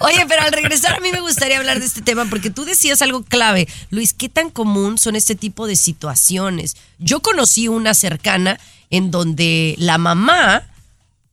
[0.01, 3.01] Oye, pero al regresar a mí me gustaría hablar de este tema porque tú decías
[3.01, 3.69] algo clave.
[3.89, 6.75] Luis, ¿qué tan común son este tipo de situaciones?
[6.99, 8.59] Yo conocí una cercana
[8.89, 10.63] en donde la mamá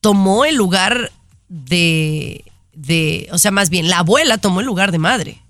[0.00, 1.11] tomó el lugar
[1.48, 5.42] de, de, o sea, más bien, la abuela tomó el lugar de madre.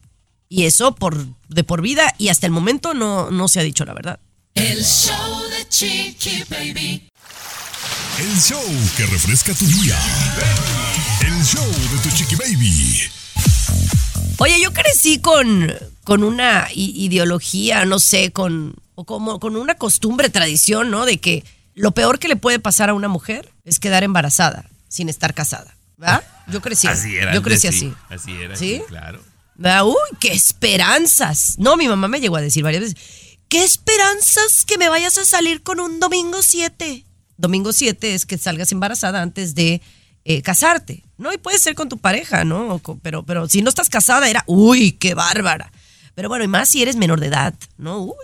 [0.49, 3.85] Y eso por, de por vida y hasta el momento no, no se ha dicho
[3.85, 4.21] la verdad.
[4.55, 7.09] El show de Chiqui Baby.
[8.19, 8.63] El show
[8.97, 9.99] que refresca tu día.
[11.23, 13.01] El show de tu Chiqui Baby.
[14.39, 15.73] Oye, yo crecí con,
[16.05, 21.07] con una ideología, no sé, con, o como, con una costumbre, tradición, ¿no?
[21.07, 25.09] De que lo peor que le puede pasar a una mujer es quedar embarazada sin
[25.09, 25.75] estar casada.
[25.97, 26.25] ¿Verdad?
[26.53, 26.87] Yo crecí.
[26.87, 27.33] Así era.
[27.35, 27.79] Yo crecí así.
[27.81, 27.95] sí.
[28.09, 28.81] Así era, ¿Sí?
[28.89, 29.21] claro.
[29.85, 31.57] Uy, qué esperanzas.
[31.59, 32.97] No, mi mamá me llegó a decir varias veces,
[33.49, 37.05] qué esperanzas que me vayas a salir con un domingo 7.
[37.37, 39.81] Domingo 7 es que salgas embarazada antes de
[40.25, 41.33] eh, casarte, ¿no?
[41.33, 42.79] Y puede ser con tu pareja, ¿no?
[42.79, 45.73] Con- pero, pero si no estás casada era, uy, qué bárbara.
[46.15, 47.99] Pero bueno, y más si eres menor de edad, ¿no?
[48.03, 48.15] Uy.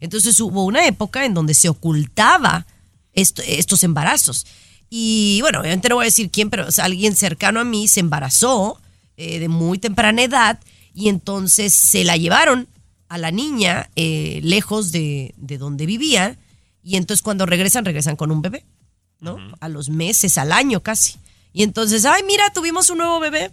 [0.00, 2.66] Entonces hubo una época en donde se ocultaba
[3.14, 4.46] esto- estos embarazos.
[4.94, 7.88] Y bueno, obviamente no voy a decir quién, pero o sea, alguien cercano a mí
[7.88, 8.78] se embarazó
[9.16, 10.60] eh, de muy temprana edad
[10.92, 12.68] y entonces se la llevaron
[13.08, 16.36] a la niña eh, lejos de, de donde vivía
[16.82, 18.66] y entonces cuando regresan, regresan con un bebé,
[19.18, 19.38] ¿no?
[19.60, 21.14] A los meses, al año casi.
[21.54, 23.50] Y entonces, ay, mira, tuvimos un nuevo bebé.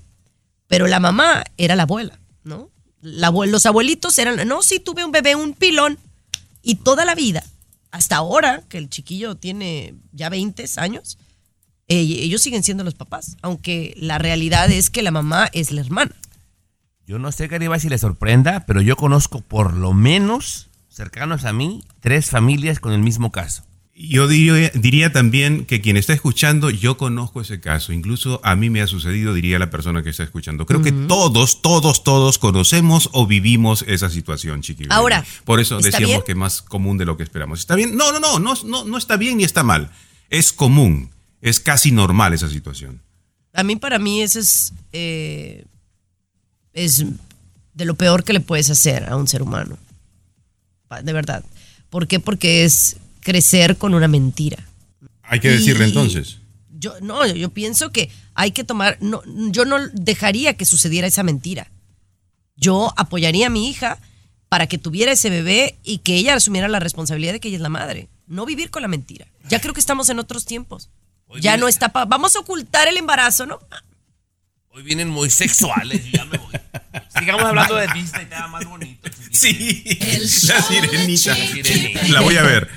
[0.68, 2.70] Pero la mamá era la abuela, ¿no?
[3.00, 6.00] La los abuelitos eran, no, sí, tuve un bebé, un pilón.
[6.62, 7.46] Y toda la vida,
[7.92, 11.18] hasta ahora, que el chiquillo tiene ya 20 años,
[11.90, 15.82] eh, ellos siguen siendo los papás, aunque la realidad es que la mamá es la
[15.82, 16.16] hermana.
[17.06, 21.54] Yo no sé, Garibay, si le sorprenda, pero yo conozco por lo menos, cercanos a
[21.54, 23.64] mí, tres familias con el mismo caso.
[24.02, 27.92] Yo diría, diría también que quien está escuchando, yo conozco ese caso.
[27.92, 30.66] Incluso a mí me ha sucedido, diría la persona que está escuchando.
[30.66, 34.84] Creo que todos, todos, todos conocemos o vivimos esa situación, chiqui.
[34.86, 34.96] baby.
[34.96, 36.22] Ahora, Por eso ¿está decíamos bien?
[36.26, 37.60] que es más común de lo que esperamos.
[37.60, 37.98] ¿Está bien?
[37.98, 39.92] No, no, no, no, no, no está bien ni está mal.
[40.30, 41.10] Es común.
[41.42, 43.02] Es casi normal esa situación.
[43.54, 45.66] A mí, para mí, eso es, eh,
[46.74, 47.04] es
[47.74, 49.78] de lo peor que le puedes hacer a un ser humano.
[51.04, 51.44] De verdad.
[51.90, 52.20] ¿Por qué?
[52.20, 54.58] Porque es crecer con una mentira.
[55.24, 56.38] Hay que decirle Y- entonces.
[56.82, 59.22] Yo, no, yo pienso que hay que tomar, no,
[59.52, 61.70] yo no dejaría que sucediera esa mentira.
[62.56, 63.98] Yo apoyaría a mi hija
[64.48, 67.62] para que tuviera ese bebé y que ella asumiera la responsabilidad de que ella es
[67.62, 68.08] la madre.
[68.28, 69.28] No vivir con la mentira.
[69.50, 70.90] Ya creo que estamos en otros tiempos.
[71.40, 73.60] Ya no está pa- vamos a ocultar el embarazo, ¿no?
[74.72, 76.54] Hoy vienen muy sexuales, yo ya me voy.
[77.20, 79.10] Sigamos hablando de Disney, te más bonito.
[79.32, 79.84] Sí,
[80.48, 81.36] la sirenita.
[81.36, 82.08] sirenita.
[82.10, 82.70] La voy a ver.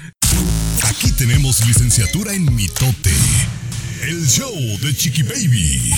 [0.85, 3.13] Aquí tenemos licenciatura en mitote.
[4.03, 5.93] El show de Chiqui Baby.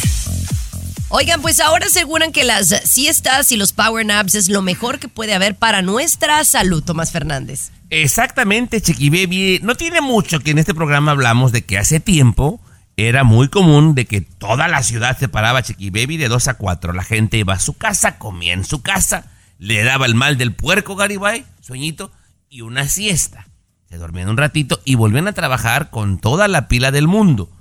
[1.16, 5.06] Oigan, pues ahora aseguran que las siestas y los power naps es lo mejor que
[5.06, 7.70] puede haber para nuestra salud, Tomás Fernández.
[7.88, 9.60] Exactamente, Chiqui Baby.
[9.62, 12.60] No tiene mucho que en este programa hablamos de que hace tiempo
[12.96, 16.54] era muy común de que toda la ciudad se paraba Chiqui Baby de 2 a
[16.54, 16.92] 4.
[16.92, 20.52] La gente iba a su casa, comía en su casa, le daba el mal del
[20.52, 22.10] puerco Garibay, sueñito,
[22.48, 23.46] y una siesta.
[23.88, 27.52] Se dormían un ratito y volvían a trabajar con toda la pila del mundo.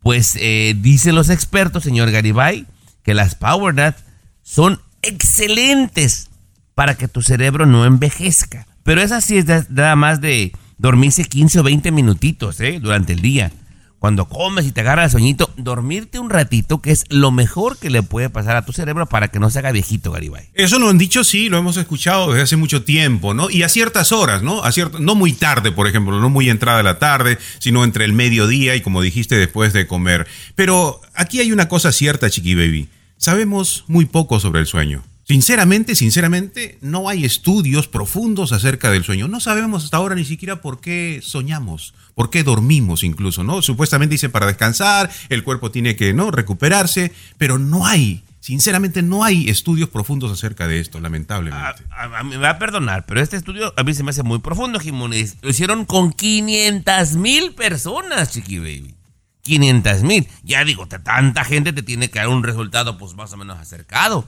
[0.00, 2.66] Pues eh, dicen los expertos, señor Garibay,
[3.02, 3.94] que las Power
[4.42, 6.30] son excelentes
[6.74, 8.66] para que tu cerebro no envejezca.
[8.82, 12.78] Pero esa sí es da- nada más de dormirse 15 o 20 minutitos ¿eh?
[12.80, 13.52] durante el día.
[14.00, 17.90] Cuando comes y te agarra el sueñito, dormirte un ratito, que es lo mejor que
[17.90, 20.48] le puede pasar a tu cerebro para que no se haga viejito, Garibay.
[20.54, 23.50] Eso lo han dicho, sí, lo hemos escuchado desde hace mucho tiempo, ¿no?
[23.50, 24.64] Y a ciertas horas, ¿no?
[24.64, 28.06] A cierto, no muy tarde, por ejemplo, no muy entrada de la tarde, sino entre
[28.06, 30.26] el mediodía y, como dijiste, después de comer.
[30.54, 32.88] Pero aquí hay una cosa cierta, Chiqui Baby.
[33.18, 35.02] Sabemos muy poco sobre el sueño.
[35.30, 39.28] Sinceramente, sinceramente, no hay estudios profundos acerca del sueño.
[39.28, 43.62] No sabemos hasta ahora ni siquiera por qué soñamos, por qué dormimos incluso, ¿no?
[43.62, 46.32] Supuestamente dice para descansar, el cuerpo tiene que, ¿no?
[46.32, 51.84] Recuperarse, pero no hay, sinceramente no hay estudios profundos acerca de esto, lamentablemente.
[51.92, 54.40] A, a me va a perdonar, pero este estudio a mí se me hace muy
[54.40, 55.36] profundo, Jiménez.
[55.42, 58.96] Lo hicieron con 500 mil personas, Chiqui Baby.
[59.42, 60.26] 500 mil.
[60.42, 64.26] Ya digo, tanta gente te tiene que dar un resultado pues más o menos acercado.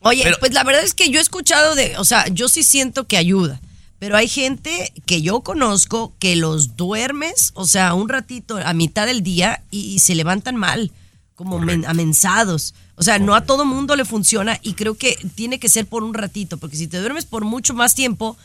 [0.00, 2.62] Oye, Pero- pues la verdad es que yo he escuchado de, o sea, yo sí
[2.62, 3.60] siento que ayuda,
[3.98, 9.06] pero hay gente que yo conozco que los duermes, o sea, un ratito a mitad
[9.06, 10.90] del día y, y se levantan mal,
[11.34, 12.74] como men- amensados.
[12.96, 16.02] O sea, no a todo mundo le funciona y creo que tiene que ser por
[16.02, 18.36] un ratito, porque si te duermes por mucho más tiempo,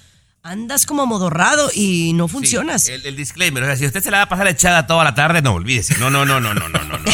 [0.43, 2.83] andas como amodorrado y no funcionas.
[2.83, 5.03] Sí, el, el disclaimer, o sea, si usted se la va a pasar echada toda
[5.05, 5.97] la tarde, no, olvídese.
[5.99, 6.97] No, no, no, no, no, no, no.
[6.99, 7.11] no.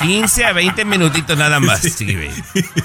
[0.00, 2.30] 15 a 20 minutitos nada más, Baby.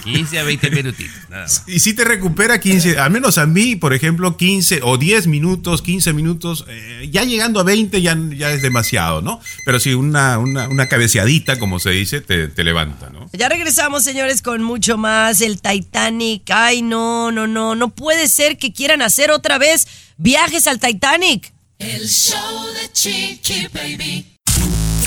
[0.04, 1.64] 15 a 20 minutitos, nada más.
[1.68, 5.82] Y si te recupera 15, al menos a mí, por ejemplo, 15 o 10 minutos,
[5.82, 9.42] 15 minutos, eh, ya llegando a 20 ya, ya es demasiado, ¿no?
[9.66, 13.30] Pero si una, una, una cabeceadita, como se dice, te, te levanta, ¿no?
[13.34, 15.42] Ya regresamos, señores, con mucho más.
[15.42, 16.50] El Titanic.
[16.50, 17.76] Ay, no, no, no.
[17.76, 21.54] No puede ser que quieran hacer otra vez viajes al Titanic.
[21.78, 24.39] El show de Chiqui Baby.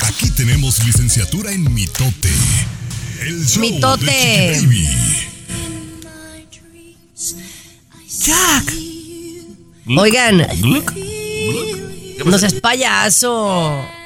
[0.03, 2.29] Aquí tenemos licenciatura en mitote.
[3.21, 4.05] El show Mitote.
[4.05, 4.87] de Baby.
[8.25, 8.73] Jack.
[9.97, 13.85] Oigan, ¿Qué no seas payaso.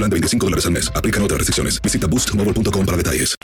[0.00, 0.90] plan de 25 dólares al mes.
[0.94, 1.80] Aplican otras restricciones.
[1.82, 3.36] Visita boostmobile.com para detalles.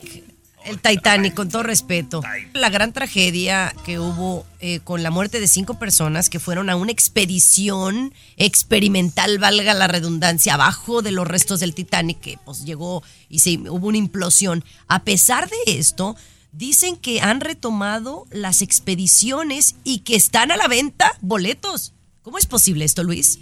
[0.65, 2.23] El Titanic, con todo respeto.
[2.55, 6.77] La gran tragedia que hubo eh, con la muerte de cinco personas que fueron a
[6.77, 13.05] una expedición experimental, valga la redundancia, abajo de los restos del Titanic, que pues llegó
[13.29, 14.65] y se, hubo una implosión.
[14.89, 16.17] A pesar de esto,
[16.51, 21.93] dicen que han retomado las expediciones y que están a la venta boletos.
[22.23, 23.39] ¿Cómo es posible esto, Luis?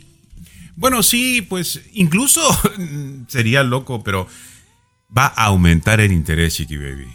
[0.76, 2.40] Bueno, sí, pues incluso
[3.28, 4.26] sería loco, pero
[5.16, 7.08] va a aumentar el interés, Chiqui Baby.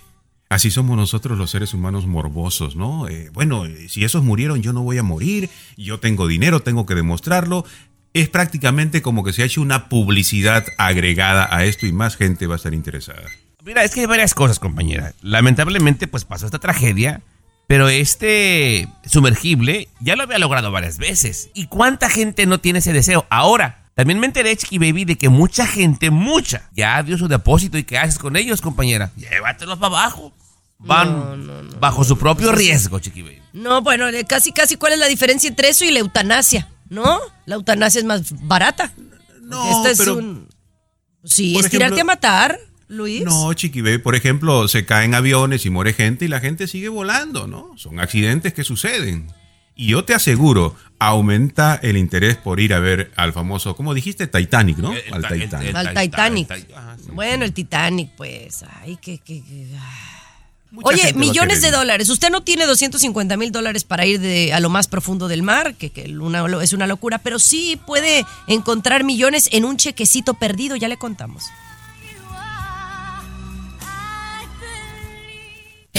[0.49, 3.07] Así somos nosotros los seres humanos morbosos, ¿no?
[3.07, 6.85] Eh, bueno, eh, si esos murieron, yo no voy a morir, yo tengo dinero, tengo
[6.85, 7.65] que demostrarlo.
[8.13, 12.47] es prácticamente como que se ha hecho una publicidad agregada a esto y más gente
[12.47, 13.29] va a estar interesada.
[13.63, 15.13] Mira, es que hay varias cosas, compañera.
[15.21, 17.21] Lamentablemente, pues pasó esta tragedia,
[17.69, 21.51] pero este sumergible ya lo había logrado varias veces.
[21.53, 23.27] ¿Y cuánta gente no tiene ese deseo?
[23.29, 27.77] Ahora, también me enteré, Chiqui Baby, de que mucha gente, mucha, ya dio su depósito.
[27.77, 29.11] ¿Y qué haces con ellos, compañera?
[29.17, 30.33] Llévatelos para abajo.
[30.79, 33.41] Van bajo su propio riesgo, Chiqui Baby.
[33.53, 36.67] No, bueno, eh, casi, casi, ¿cuál es la diferencia entre eso y la eutanasia?
[36.89, 37.19] ¿No?
[37.45, 38.91] La eutanasia es más barata.
[39.43, 40.49] No, Este es pero- un-
[41.23, 43.23] Sí, es tirarte ejemplo- a matar, Luis.
[43.23, 46.89] No, Chiqui Baby, por ejemplo, se caen aviones y muere gente y la gente sigue
[46.89, 47.71] volando, ¿no?
[47.77, 49.31] Son accidentes que suceden.
[49.75, 54.27] Y yo te aseguro, aumenta el interés por ir a ver al famoso, ¿cómo dijiste?
[54.27, 54.91] Titanic, ¿no?
[54.91, 55.69] El- el- al el- Titanic.
[55.69, 56.51] el- Al Titan- Titanic.
[56.75, 57.09] Ajá, sí.
[57.13, 58.65] Bueno, el Titanic, pues.
[58.81, 59.19] Ay, que.
[59.19, 60.15] que- que- ah.
[60.71, 62.09] Mucha Oye, millones de dólares.
[62.09, 65.73] Usted no tiene 250 mil dólares para ir de, a lo más profundo del mar,
[65.75, 70.75] que, que una- es una locura, pero sí puede encontrar millones en un chequecito perdido,
[70.75, 71.45] ya le contamos.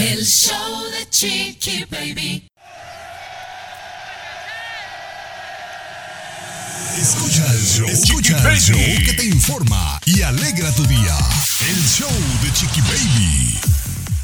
[0.01, 2.47] El show de Chiqui Baby.
[6.99, 11.15] Escucha el show, escucha el show que te informa y alegra tu día.
[11.59, 12.09] El show
[12.41, 13.59] de Chiqui Baby.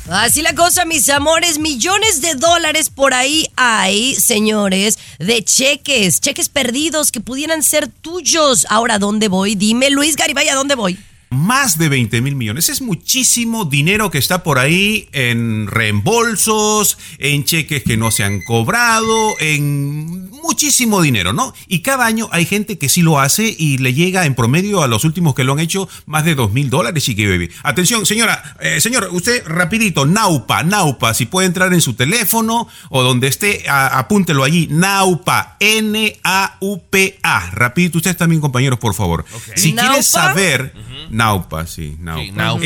[0.10, 6.50] Así la cosa, mis amores, millones de dólares por ahí hay, señores, de cheques, cheques
[6.50, 8.66] perdidos que pudieran ser tuyos.
[8.72, 9.54] Ahora, ¿a ¿dónde voy?
[9.54, 10.98] Dime, Luis Garibay, ¿a dónde voy?
[11.30, 12.70] Más de 20 mil millones.
[12.70, 18.42] Es muchísimo dinero que está por ahí en reembolsos, en cheques que no se han
[18.42, 21.54] cobrado, en muchísimo dinero, ¿no?
[21.68, 24.88] Y cada año hay gente que sí lo hace y le llega en promedio a
[24.88, 27.52] los últimos que lo han hecho más de 2 mil dólares, Chiqui Baby.
[27.64, 33.04] Atención, señora, eh, señor, usted rapidito, Naupa, Naupa, si puede entrar en su teléfono o
[33.04, 37.50] donde esté, a- apúntelo allí, Naupa, N-A-U-P-A.
[37.52, 39.26] Rapidito, ustedes también, compañeros, por favor.
[39.56, 39.90] Si ¿Naupa?
[39.90, 40.74] quieres saber,
[41.18, 42.24] Naupa, sí, Naupa.
[42.24, 42.66] Sí, Naupa.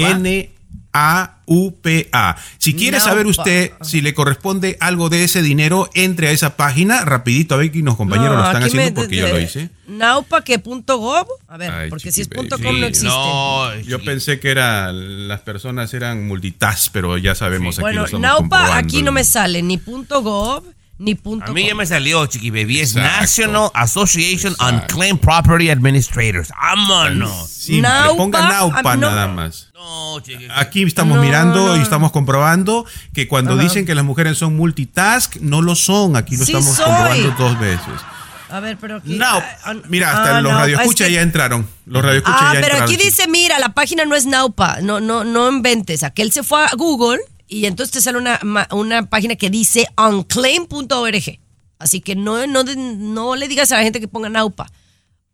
[0.94, 2.36] N-A-U-P-A.
[2.58, 7.06] Si quiere saber usted si le corresponde algo de ese dinero, entre a esa página,
[7.06, 9.40] rapidito, a ver que los compañeros No, lo están haciendo me- porque yo de- lo
[9.40, 9.70] hice.
[9.88, 11.28] Naupa que punto gov.
[11.48, 13.08] A ver, Ay, porque si es punto com no Sí, existe.
[13.08, 18.20] no, Yo pensé que era las personas eran multitask, pero ya sabemos aquí bueno, lo
[18.20, 20.64] Naupa aquí no me sale ni punto gov
[21.02, 22.80] ni punto A mí ya me salió, Chiqui Baby.
[22.82, 23.22] Es Exacto.
[23.22, 24.96] National Association on Exacto.
[24.96, 26.50] Claim Property Administrators.
[26.62, 27.68] ¡Vámonos!
[27.70, 29.10] Naupa, ponga Naupa ah, no.
[29.10, 29.70] nada más.
[29.74, 30.48] No, Chiqui.
[30.56, 31.78] Aquí estamos No, mirando no.
[31.78, 33.64] y estamos comprobando que cuando Ajá.
[33.64, 36.16] dicen que las mujeres son multitask, no lo son.
[36.16, 36.86] Aquí lo Sí estamos soy.
[36.86, 38.02] comprobando dos veces.
[38.50, 39.16] A ver, pero aquí.
[39.16, 41.68] No, ah, mira, hasta ah, los no, radioescuchas es que- ya entraron.
[41.86, 42.84] Los radioescuchas Ah, ya pero entraron.
[42.84, 43.06] aquí sí.
[43.10, 46.04] dice, mira, la página no es Naupa, no, no, no inventes.
[46.04, 47.20] Aquel se fue a Google
[47.52, 48.40] y entonces te sale una,
[48.72, 51.40] una página que dice unclaim.org.
[51.78, 54.72] Así que no, no, no le digas a la gente que ponga Naupa.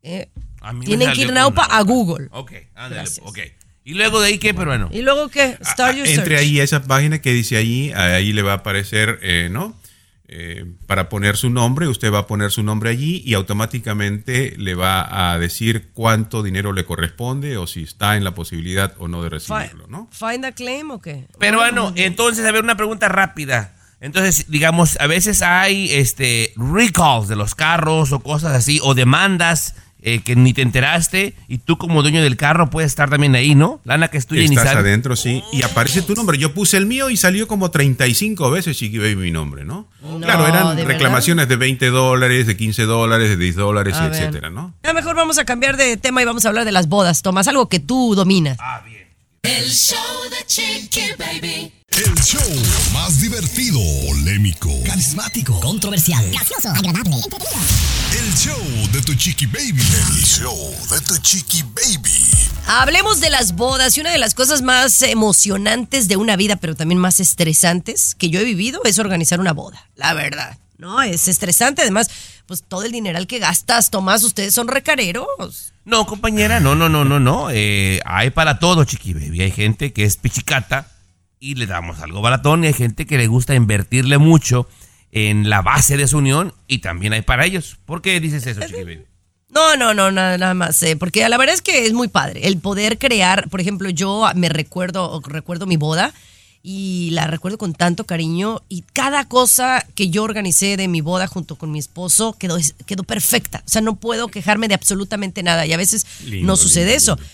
[0.01, 0.27] Eh,
[0.83, 2.27] tienen que ir Naupa a Google.
[2.31, 3.39] Ok, ándale, ok.
[3.83, 4.89] ¿Y luego de ahí qué, peruano?
[4.91, 5.57] ¿Y luego qué?
[5.61, 6.39] Start your Ah, Entre search.
[6.39, 9.79] ahí esa página que dice allí, ahí le va a aparecer, eh, ¿no?
[10.29, 14.75] Eh, para poner su nombre, usted va a poner su nombre allí y automáticamente le
[14.75, 19.23] va a decir cuánto dinero le corresponde o si está en la posibilidad o no
[19.23, 20.09] de recibirlo, ¿no?
[20.11, 21.27] ¿Find a claim o qué?
[21.39, 23.73] Peruano, entonces, a ver, una pregunta rápida.
[24.01, 29.75] Entonces, digamos, a veces hay este recalls de los carros o cosas así, o demandas
[30.01, 33.55] eh, que ni te enteraste, y tú como dueño del carro puedes estar también ahí,
[33.55, 33.81] ¿no?
[33.83, 34.79] Lana que es tuya y Estás sabes.
[34.79, 36.37] adentro, sí, y aparece tu nombre.
[36.37, 39.87] Yo puse el mío y salió como 35 veces Chiqui Baby mi nombre, ¿no?
[40.01, 44.05] No, claro, eran ¿de reclamaciones de 20 dólares, de 15 dólares, de 10 dólares, A
[44.05, 44.73] y etcétera, ¿no?
[44.83, 47.47] Ya mejor vamos a cambiar de tema y vamos a hablar de las bodas, Tomás,
[47.47, 48.57] algo que tú dominas.
[49.43, 49.97] El show
[50.29, 51.71] de Chiqui Baby.
[51.97, 52.41] El show
[52.93, 57.59] más divertido, polémico, Carismático, controversial, gracioso, agradable, entretenido.
[58.19, 59.81] el show de tu chiqui baby.
[59.81, 62.13] El show de tu chiqui baby.
[62.67, 66.75] Hablemos de las bodas y una de las cosas más emocionantes de una vida, pero
[66.75, 70.59] también más estresantes que yo he vivido es organizar una boda, la verdad.
[70.77, 72.11] No, es estresante, además,
[72.45, 75.73] pues todo el dineral que gastas, Tomás, ustedes son recareros.
[75.83, 77.49] No, compañera, no, no, no, no, no.
[77.49, 79.41] Eh, hay para todo, chiqui baby.
[79.41, 80.91] Hay gente que es pichicata
[81.39, 84.67] y le damos algo baratón y hay gente que le gusta invertirle mucho
[85.11, 87.77] en la base de su unión y también hay para ellos.
[87.85, 88.99] ¿Por qué dices eso, chiqui?
[89.49, 92.47] No, no, no, nada, nada más, eh, porque la verdad es que es muy padre
[92.47, 96.13] el poder crear, por ejemplo, yo me recuerdo, recuerdo mi boda
[96.61, 101.27] y la recuerdo con tanto cariño y cada cosa que yo organicé de mi boda
[101.27, 105.65] junto con mi esposo quedó, quedó perfecta, o sea, no puedo quejarme de absolutamente nada
[105.65, 107.15] y a veces Lindo, no sucede lindo, eso.
[107.15, 107.31] lindo.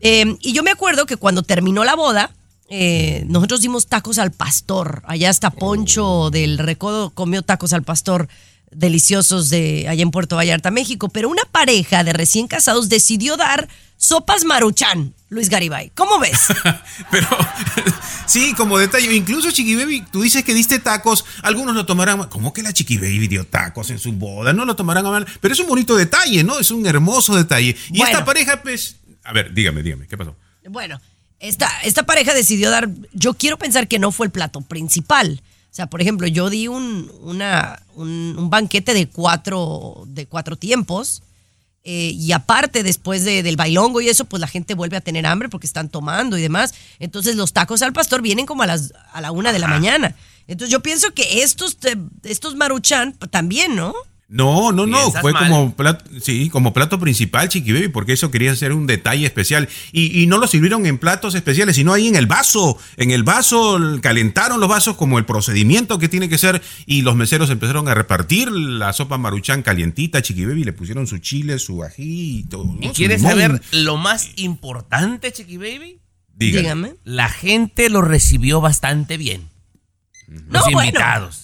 [0.00, 2.30] Eh, y yo me acuerdo que cuando terminó la boda,
[2.68, 5.02] eh, nosotros dimos tacos al pastor.
[5.06, 8.28] Allá hasta Poncho del Recodo comió tacos al pastor
[8.70, 11.08] deliciosos de allá en Puerto Vallarta, México.
[11.10, 15.90] Pero una pareja de recién casados decidió dar sopas maruchan, Luis Garibay.
[15.94, 16.48] ¿Cómo ves?
[17.10, 17.28] Pero
[18.26, 22.28] sí, como detalle, incluso Chiqui Baby, tú dices que diste tacos, algunos lo tomarán mal.
[22.28, 24.52] ¿Cómo que la Chiqui Baby dio tacos en su boda?
[24.52, 26.58] No lo tomarán a mal, pero es un bonito detalle, ¿no?
[26.58, 27.76] Es un hermoso detalle.
[27.90, 28.12] Y Bueno.
[28.12, 30.34] esta pareja, pues, a ver, dígame, dígame, ¿qué pasó?
[30.68, 31.00] Bueno,
[31.42, 35.42] esta, esta pareja decidió dar, yo quiero pensar que no fue el plato principal.
[35.70, 40.56] O sea, por ejemplo, yo di un, una, un, un banquete de cuatro, de cuatro
[40.56, 41.22] tiempos.
[41.84, 45.26] eh, y aparte, después de- del bailongo y eso, pues la gente vuelve a tener
[45.26, 46.74] hambre porque están tomando y demás.
[47.00, 50.14] Entonces los tacos al pastor vienen como a las a la una de la mañana.
[50.46, 53.94] Entonces yo pienso que estos, te- estos maruchan pues, también, ¿no?
[54.34, 55.46] No, no, no, fue mal.
[55.46, 59.68] como plato, sí, como plato principal, Chiqui Baby, porque eso quería hacer un detalle especial.
[59.92, 62.78] Y, y no lo sirvieron en platos especiales, sino ahí en el vaso.
[62.96, 66.62] En el vaso calentaron los vasos como el procedimiento que tiene que ser.
[66.86, 71.18] Y los meseros empezaron a repartir la sopa maruchan calientita, Chiqui Baby, le pusieron su
[71.18, 72.64] chile, su ají y todo.
[72.64, 72.78] ¿no?
[72.80, 73.38] ¿Y quieres limón.
[73.38, 76.00] saber lo más importante, Chiqui Baby?
[76.34, 76.62] Dígame.
[76.62, 76.94] Dígame.
[77.04, 79.50] La gente lo recibió bastante bien.
[80.26, 81.41] Los No, invitados.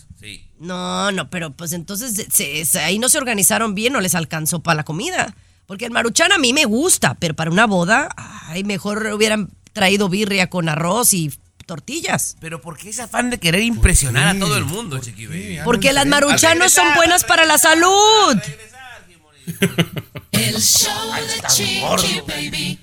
[0.58, 4.60] No, no, pero pues entonces se- se- ahí no se organizaron bien, no les alcanzó
[4.60, 5.34] para la comida.
[5.66, 10.08] Porque el maruchan a mí me gusta, pero para una boda, ay, mejor hubieran traído
[10.08, 11.30] birria con arroz y
[11.66, 12.36] tortillas.
[12.40, 15.58] Pero ¿por qué ese afán de querer impresionar a todo el mundo, Chiqui Baby?
[15.64, 18.36] Porque las Al maruchan no son buenas para la salud.
[20.32, 22.78] El show de Chiqui Baby.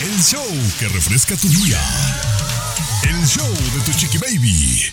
[0.00, 0.46] El show
[0.78, 1.80] que refresca tu día.
[3.04, 4.92] El show de tu Chiqui Baby.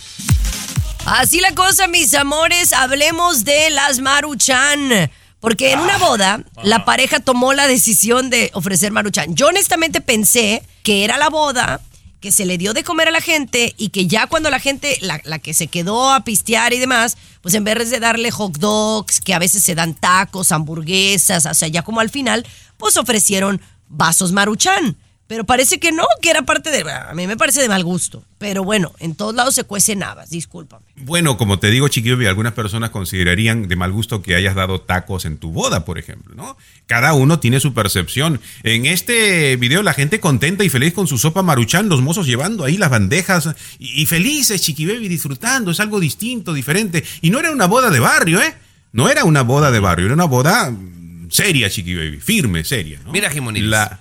[1.12, 5.10] Así la cosa, mis amores, hablemos de las maruchan.
[5.39, 9.34] Porque en una boda, la pareja tomó la decisión de ofrecer maruchan.
[9.34, 11.82] Yo honestamente pensé que era la boda,
[12.20, 14.99] que se le dio de comer a la gente y que ya cuando la gente,
[15.01, 18.60] la, la que se quedó a pistear y demás, pues en vez de darle hot
[18.60, 22.45] dogs, que a veces se dan tacos, hamburguesas, o sea, ya como al final,
[22.78, 24.95] pues ofrecieron vasos maruchan.
[25.30, 26.82] Pero parece que no, que era parte de...
[26.92, 28.24] A mí me parece de mal gusto.
[28.40, 30.84] Pero bueno, en todos lados se cuecen habas, discúlpame.
[30.96, 34.82] Bueno, como te digo, Chiqui Baby, algunas personas considerarían de mal gusto que hayas dado
[34.82, 36.58] tacos en tu boda, por ejemplo, ¿no?
[36.88, 38.42] Cada uno tiene su percepción.
[38.64, 42.64] En este video, la gente contenta y feliz con su sopa maruchan, los mozos llevando
[42.66, 45.70] ahí las bandejas y, y felices, Chiqui Baby, disfrutando.
[45.70, 47.04] Es algo distinto, diferente.
[47.22, 48.56] Y no era una boda de barrio, ¿eh?
[48.94, 53.00] No era una boda de barrio, era una boda mm, seria, Chiqui Baby, firme, seria,
[53.06, 53.12] ¿no?
[53.12, 53.70] Mira, Jimonides.
[53.70, 54.00] La-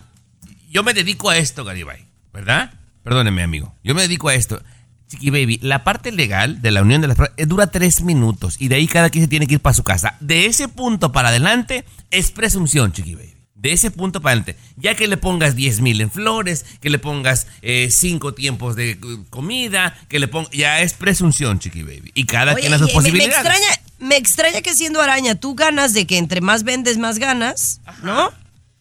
[0.68, 2.72] Yo me dedico a esto, Garibay, ¿verdad?
[3.02, 3.74] Perdóneme, amigo.
[3.82, 4.62] Yo me dedico a esto.
[5.08, 8.56] Chiqui Baby, la parte legal de la unión de las personas eh, dura tres minutos
[8.58, 10.16] y de ahí cada quien se tiene que ir para su casa.
[10.20, 13.34] De ese punto para adelante es presunción, Chiqui Baby.
[13.54, 14.56] De ese punto para adelante.
[14.76, 18.90] Ya que le pongas 10 mil en flores, que le pongas eh, cinco tiempos de
[18.90, 18.98] eh,
[19.30, 20.50] comida, que le pongas...
[20.52, 22.12] Ya es presunción, Chiqui Baby.
[22.14, 23.34] Y cada Oye, quien a sus me- me, posibilidades.
[23.38, 27.80] extraña, me extraña que siendo araña tú ganas de que entre más vendes, más ganas,
[28.02, 28.30] ¿no?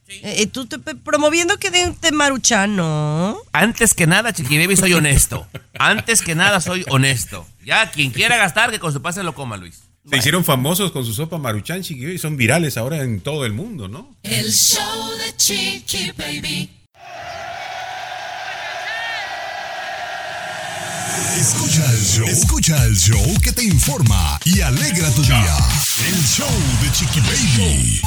[0.10, 3.38] Eh, eh, tú te, promoviendo que den de maruchan, ¿no?
[3.52, 5.48] Antes que nada, Chiqui Baby, soy honesto.
[5.78, 7.46] Antes que nada, soy honesto.
[7.66, 9.84] Ya, quien quiera gastar, que con su pase lo coma, Luis.
[10.10, 13.52] Se hicieron famosos con su sopa maruchan, Chiqui Baby, son virales ahora en todo el
[13.52, 14.16] mundo, ¿no?
[14.24, 16.70] El show de Chiqui Baby.
[21.38, 22.28] Escucha el show.
[22.28, 25.58] Escucha el show que te informa y alegra tu día.
[26.00, 26.50] El show
[26.82, 28.02] de Chiqui Baby.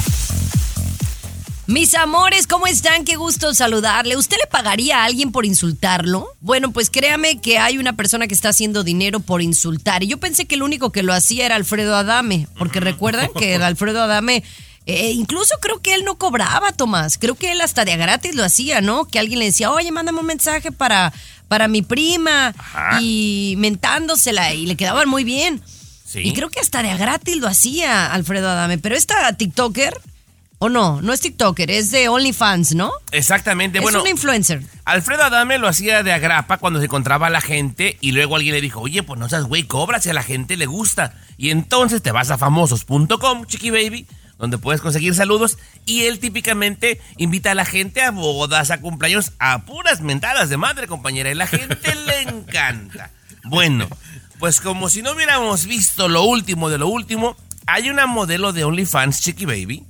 [1.71, 3.05] Mis amores, ¿cómo están?
[3.05, 4.17] Qué gusto saludarle.
[4.17, 6.27] ¿Usted le pagaría a alguien por insultarlo?
[6.41, 10.03] Bueno, pues créame que hay una persona que está haciendo dinero por insultar.
[10.03, 13.55] Y yo pensé que el único que lo hacía era Alfredo Adame, porque recuerdan que
[13.55, 14.43] Alfredo Adame,
[14.85, 17.17] eh, incluso creo que él no cobraba, Tomás.
[17.17, 19.05] Creo que él hasta de a gratis lo hacía, ¿no?
[19.05, 21.13] Que alguien le decía, oye, mándame un mensaje para,
[21.47, 22.53] para mi prima
[22.99, 25.61] y mentándosela y le quedaban muy bien.
[26.05, 26.19] Sí.
[26.19, 28.77] Y creo que hasta de a gratis lo hacía Alfredo Adame.
[28.77, 30.01] Pero esta TikToker,
[30.63, 32.91] o no, no es TikToker, es de OnlyFans, ¿no?
[33.11, 33.79] Exactamente.
[33.79, 34.61] es bueno, una influencer.
[34.85, 38.53] Alfredo Adame lo hacía de agrapa cuando se encontraba a la gente y luego alguien
[38.53, 41.15] le dijo, oye, pues no seas güey, cobra si a la gente le gusta.
[41.35, 44.05] Y entonces te vas a famosos.com, chiqui baby,
[44.37, 45.57] donde puedes conseguir saludos
[45.87, 50.57] y él típicamente invita a la gente a bodas, a cumpleaños, a puras mentadas de
[50.57, 53.09] madre, compañera, y la gente le encanta.
[53.45, 53.87] Bueno,
[54.37, 57.35] pues como si no hubiéramos visto lo último de lo último,
[57.65, 59.85] hay una modelo de OnlyFans, Chiqui Baby,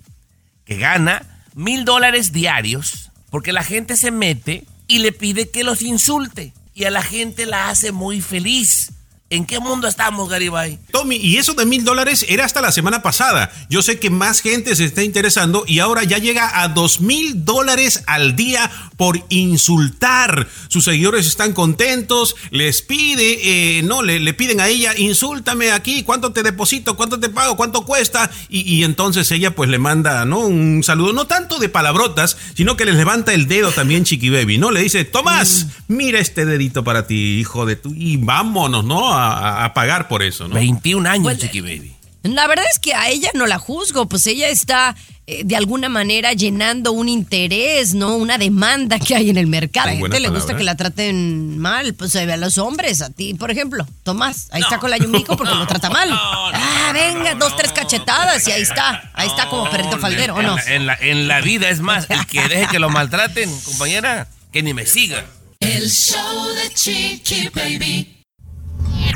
[0.71, 5.81] que gana mil dólares diarios porque la gente se mete y le pide que los
[5.81, 8.93] insulte y a la gente la hace muy feliz.
[9.31, 10.77] ¿En qué mundo estamos, Garibay?
[10.91, 13.49] Tommy, y eso de mil dólares era hasta la semana pasada.
[13.69, 17.45] Yo sé que más gente se está interesando y ahora ya llega a dos mil
[17.45, 20.49] dólares al día por insultar.
[20.67, 26.03] Sus seguidores están contentos, les pide, eh, no, le, le, piden a ella, insúltame aquí,
[26.03, 26.97] ¿cuánto te deposito?
[26.97, 27.55] ¿Cuánto te pago?
[27.55, 28.29] ¿Cuánto cuesta?
[28.49, 30.39] Y, y entonces ella pues le manda, ¿no?
[30.39, 34.57] Un saludo, no tanto de palabrotas, sino que les levanta el dedo también, Chiqui Baby,
[34.57, 34.71] ¿no?
[34.71, 37.93] Le dice, Tomás, mira este dedito para ti, hijo de tu...
[37.93, 39.20] Y vámonos, ¿no?
[39.21, 40.55] A, a pagar por eso, ¿no?
[40.55, 41.95] 21 años, Chiqui Baby.
[42.23, 44.95] La verdad es que a ella no la juzgo, pues ella está
[45.25, 48.15] eh, de alguna manera llenando un interés, ¿no?
[48.15, 49.89] Una demanda que hay en el mercado.
[49.89, 53.33] A la gente le gusta que la traten mal, pues a los hombres, a ti,
[53.33, 56.09] por ejemplo, Tomás, ahí está con la Yumiko porque lo trata mal.
[56.11, 60.57] ah, venga, dos, tres cachetadas y ahí está, ahí está como perrito faldero, ¿o no?
[60.67, 64.61] En la, en la vida es más, el que deje que lo maltraten, compañera, que
[64.61, 65.25] ni me siga.
[65.59, 68.20] El show de Chiqui Baby.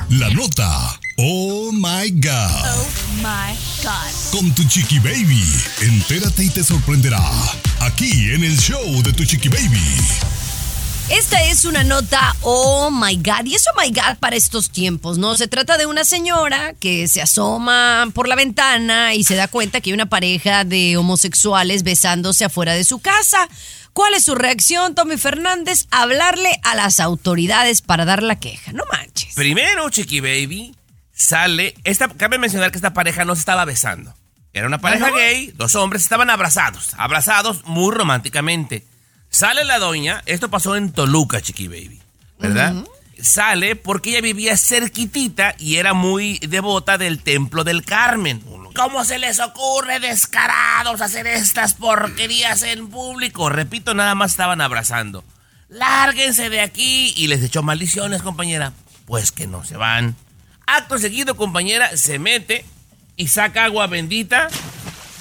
[0.10, 1.00] La nota.
[1.18, 2.66] Oh my God.
[2.66, 2.88] Oh
[3.18, 4.32] my God.
[4.32, 5.44] Con tu chiqui baby.
[5.82, 7.22] Entérate y te sorprenderá.
[7.80, 9.98] Aquí en el show de tu chiqui baby.
[11.10, 15.20] Esta es una nota, oh my God, y es oh my God para estos tiempos,
[15.20, 15.38] ¿no?
[15.38, 19.82] Se trata de una señora que se asoma por la ventana y se da cuenta
[19.82, 23.48] que hay una pareja de homosexuales besándose afuera de su casa.
[23.96, 25.88] ¿Cuál es su reacción, Tommy Fernández?
[25.90, 29.36] Hablarle a las autoridades para dar la queja, no manches.
[29.36, 30.76] Primero, Chiqui Baby,
[31.14, 34.14] sale, esta, cabe mencionar que esta pareja no se estaba besando.
[34.52, 38.86] Era una pareja ¿Ah, gay, dos hombres estaban abrazados, abrazados muy románticamente.
[39.30, 42.02] Sale la doña, esto pasó en Toluca, Chiqui Baby,
[42.38, 42.76] ¿verdad?
[43.26, 48.44] Sale porque ella vivía cerquitita y era muy devota del Templo del Carmen.
[48.76, 53.50] ¿Cómo se les ocurre, descarados, hacer estas porquerías en público?
[53.50, 55.24] Repito, nada más estaban abrazando.
[55.70, 58.74] Lárguense de aquí y les echó maldiciones, compañera.
[59.06, 60.16] Pues que no se van.
[60.68, 62.64] Acto seguido, compañera, se mete
[63.16, 64.50] y saca agua bendita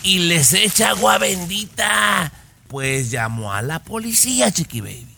[0.02, 2.30] y les echa agua bendita.
[2.68, 5.16] Pues llamó a la policía, Chiqui Baby.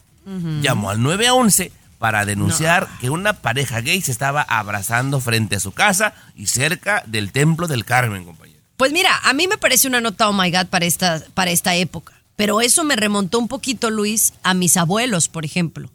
[0.63, 5.73] Llamó al 911 para denunciar que una pareja gay se estaba abrazando frente a su
[5.73, 8.61] casa y cerca del Templo del Carmen, compañero.
[8.77, 11.75] Pues mira, a mí me parece una nota, oh my God, para esta, para esta
[11.75, 12.13] época.
[12.37, 15.91] Pero eso me remontó un poquito, Luis, a mis abuelos, por ejemplo.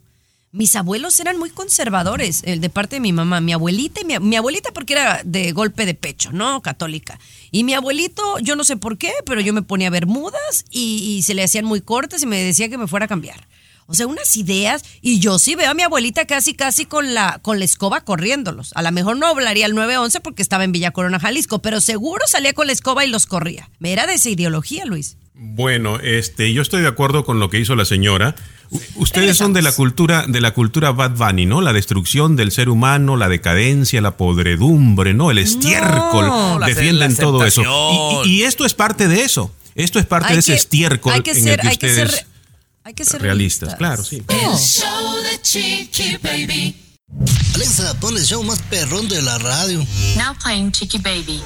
[0.50, 4.18] Mis abuelos eran muy conservadores, el de parte de mi mamá, mi abuelita y mi,
[4.18, 6.60] mi abuelita porque era de golpe de pecho, ¿no?
[6.60, 7.18] Católica.
[7.50, 11.22] Y mi abuelito, yo no sé por qué, pero yo me ponía bermudas y, y
[11.22, 13.46] se le hacían muy cortas y me decía que me fuera a cambiar.
[13.92, 14.82] O sea, unas ideas.
[15.02, 18.72] Y yo sí veo a mi abuelita casi, casi con la, con la escoba corriéndolos.
[18.74, 22.24] A lo mejor no hablaría al 911 porque estaba en Villa Corona, Jalisco, pero seguro
[22.26, 23.68] salía con la escoba y los corría.
[23.78, 25.16] Me era de esa ideología, Luis.
[25.34, 28.34] Bueno, este, yo estoy de acuerdo con lo que hizo la señora.
[28.70, 31.60] U- Ustedes son de la cultura, de la cultura Bad Bunny, ¿no?
[31.60, 35.30] La destrucción del ser humano, la decadencia, la podredumbre, ¿no?
[35.30, 36.26] El estiércol.
[36.26, 36.58] No.
[36.60, 37.62] Defienden todo eso.
[38.24, 39.54] Y, y- y esto es parte de eso.
[39.74, 41.76] Esto es parte Hay de ese que- estiércol hay que en ser- el que hay
[41.76, 42.26] que ustedes ser-
[42.84, 43.74] Hay que ser realistas.
[43.76, 44.22] Claro, sí.
[44.28, 46.76] El show de Chiqui Baby.
[47.54, 49.78] Alexa, pon el show más perrón de la radio.
[50.16, 51.42] Now playing Chiqui Baby.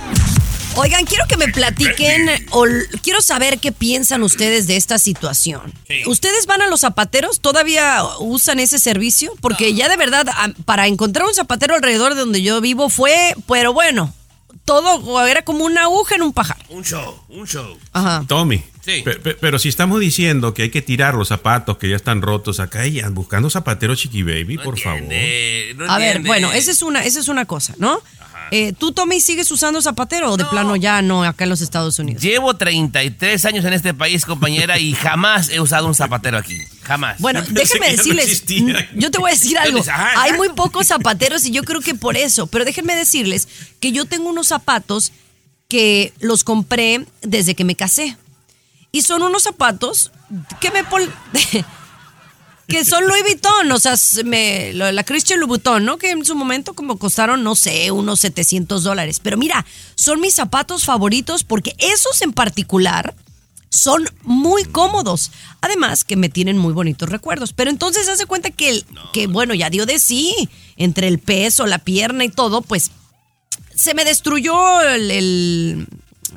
[0.76, 2.64] Oigan, quiero que me platiquen, o
[3.02, 5.72] quiero saber qué piensan ustedes de esta situación.
[6.06, 7.40] ¿Ustedes van a los zapateros?
[7.40, 9.32] ¿Todavía usan ese servicio?
[9.40, 10.26] Porque ya de verdad,
[10.66, 14.14] para encontrar un zapatero alrededor de donde yo vivo fue, pero bueno,
[14.66, 16.58] todo era como una aguja en un pajar.
[16.68, 17.78] Un show, un show.
[17.92, 18.24] Ajá.
[18.28, 18.62] Tommy.
[18.86, 19.02] Sí.
[19.40, 22.84] Pero, si estamos diciendo que hay que tirar los zapatos que ya están rotos acá,
[22.84, 25.02] ella buscando zapateros chiqui baby, por favor.
[25.02, 28.00] No A ver, bueno, esa es una, esa es una cosa, ¿no?
[28.52, 31.98] Eh, ¿Tú, Tommy, sigues usando zapatero o de plano ya no acá en los Estados
[31.98, 32.22] Unidos?
[32.22, 36.56] Llevo 33 años en este país, compañera, y jamás he usado un zapatero aquí.
[36.84, 37.18] Jamás.
[37.18, 39.80] Bueno, Yo déjenme no decirles, mm, yo te voy a decir algo.
[39.80, 40.36] Hay ajá.
[40.36, 42.46] muy pocos zapateros y yo creo que por eso.
[42.46, 43.48] Pero déjenme decirles
[43.80, 45.10] que yo tengo unos zapatos
[45.66, 48.16] que los compré desde que me casé.
[48.96, 50.10] Y son unos zapatos
[50.60, 51.12] que me pol-
[52.68, 53.94] que son Louis Vuitton, o sea,
[54.24, 55.98] me- la Christian Louboutin, ¿no?
[55.98, 59.20] Que en su momento como costaron, no sé, unos 700 dólares.
[59.22, 59.66] Pero mira,
[59.96, 63.14] son mis zapatos favoritos porque esos en particular
[63.68, 65.30] son muy cómodos.
[65.60, 67.52] Además que me tienen muy bonitos recuerdos.
[67.52, 70.34] Pero entonces hace cuenta que, el, que bueno, ya dio de sí.
[70.78, 72.90] Entre el peso, la pierna y todo, pues
[73.74, 75.86] se me destruyó el, el-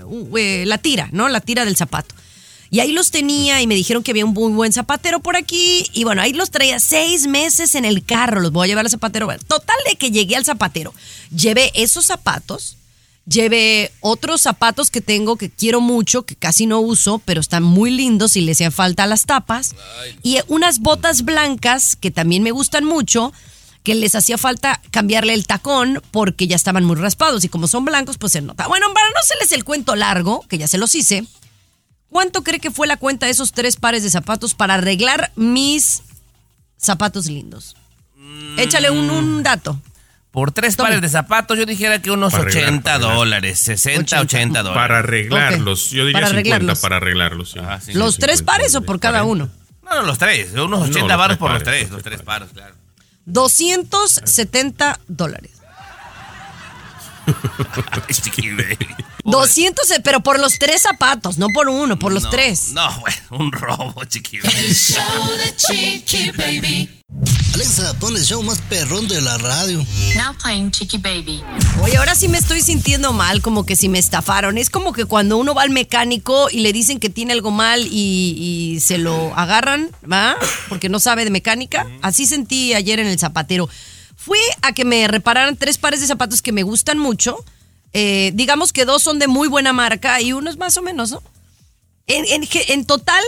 [0.03, 1.30] uh, eh, la tira, ¿no?
[1.30, 2.14] La tira del zapato.
[2.72, 5.88] Y ahí los tenía y me dijeron que había un muy buen zapatero por aquí.
[5.94, 8.42] Y bueno, ahí los traía seis meses en el carro.
[8.42, 9.28] Los voy a llevar al zapatero.
[9.48, 10.94] Total de que llegué al zapatero.
[11.36, 12.76] Llevé esos zapatos.
[13.26, 17.92] Llevé otros zapatos que tengo que quiero mucho, que casi no uso, pero están muy
[17.92, 19.76] lindos y le hacían falta las tapas.
[20.24, 23.32] Y unas botas blancas que también me gustan mucho.
[23.84, 27.86] que les hacía falta cambiarle el tacón porque ya estaban muy raspados y como son
[27.86, 28.68] blancos, pues se nota.
[28.68, 31.26] Bueno, para no hacerles el cuento largo, que ya se los hice,
[32.10, 36.03] ¿cuánto cree que fue la cuenta de esos tres pares de zapatos para arreglar mis
[36.78, 37.76] zapatos lindos?
[38.57, 39.80] Échale un, un dato.
[40.32, 40.89] Por tres Tome.
[40.89, 43.18] pares de zapatos, yo dijera que unos Para arreglar, 80 para arreglar.
[43.18, 44.76] dólares, 60, 80 dólares.
[44.82, 45.89] Para arreglarlos.
[45.89, 46.80] Yo diría Para 50 arreglarlos.
[46.80, 47.51] para arreglarlos.
[47.51, 47.60] sí.
[47.62, 47.93] Ah, sí.
[47.93, 49.32] ¿Los tres 50 pares o por cada 40.
[49.45, 49.51] uno?
[49.84, 51.91] No, no, los tres, unos No, 80 los baros tres por los pares, tres, los
[51.93, 52.76] los tres tres paros, claro.
[53.26, 55.51] 270 dólares.
[58.12, 58.88] Chiqui baby.
[59.24, 62.72] 200, pero por los tres zapatos, no por uno, por los No, tres.
[62.72, 65.04] No, bueno, un robo, chiqui El show
[65.38, 66.90] de Chiqui Baby.
[67.54, 69.84] Alexa, pon el show más perrón de la radio.
[70.16, 71.44] Now playing Chicky Baby.
[71.82, 74.58] Oye, ahora sí me estoy sintiendo mal, como que si me estafaron.
[74.58, 77.86] Es como que cuando uno va al mecánico y le dicen que tiene algo mal
[77.88, 80.38] y, y se lo agarran, ¿va?
[80.70, 81.88] Porque no sabe de mecánica.
[82.02, 83.68] Así sentí ayer en el zapatero.
[84.20, 87.38] Fui a que me repararan tres pares de zapatos que me gustan mucho.
[87.94, 91.12] Eh, digamos que dos son de muy buena marca y uno es más o menos,
[91.12, 91.24] ¿no?
[92.06, 93.24] En, en total,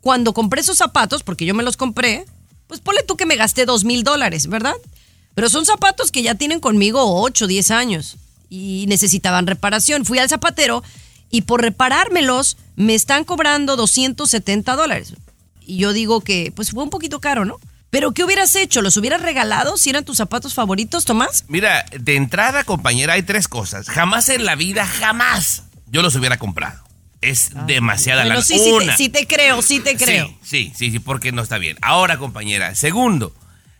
[0.00, 2.24] cuando compré esos zapatos, porque yo me los compré,
[2.66, 4.74] pues ponle tú que me gasté dos mil dólares, ¿verdad?
[5.36, 8.16] Pero son zapatos que ya tienen conmigo 8, 10 años
[8.50, 10.04] y necesitaban reparación.
[10.04, 10.82] Fui al zapatero
[11.30, 15.14] y por reparármelos me están cobrando 270 dólares.
[15.64, 17.60] Y yo digo que pues fue un poquito caro, ¿no?
[17.92, 18.80] Pero ¿qué hubieras hecho?
[18.80, 21.44] ¿Los hubieras regalado si eran tus zapatos favoritos, Tomás?
[21.48, 23.86] Mira, de entrada, compañera, hay tres cosas.
[23.86, 26.82] Jamás en la vida, jamás yo los hubiera comprado.
[27.20, 28.46] Es demasiada Ah, Bueno, lana.
[28.46, 28.96] sí, sí te, Una.
[28.96, 30.26] sí te creo, sí te creo.
[30.26, 31.76] Sí, sí, sí, sí, porque no está bien.
[31.82, 33.34] Ahora, compañera, segundo,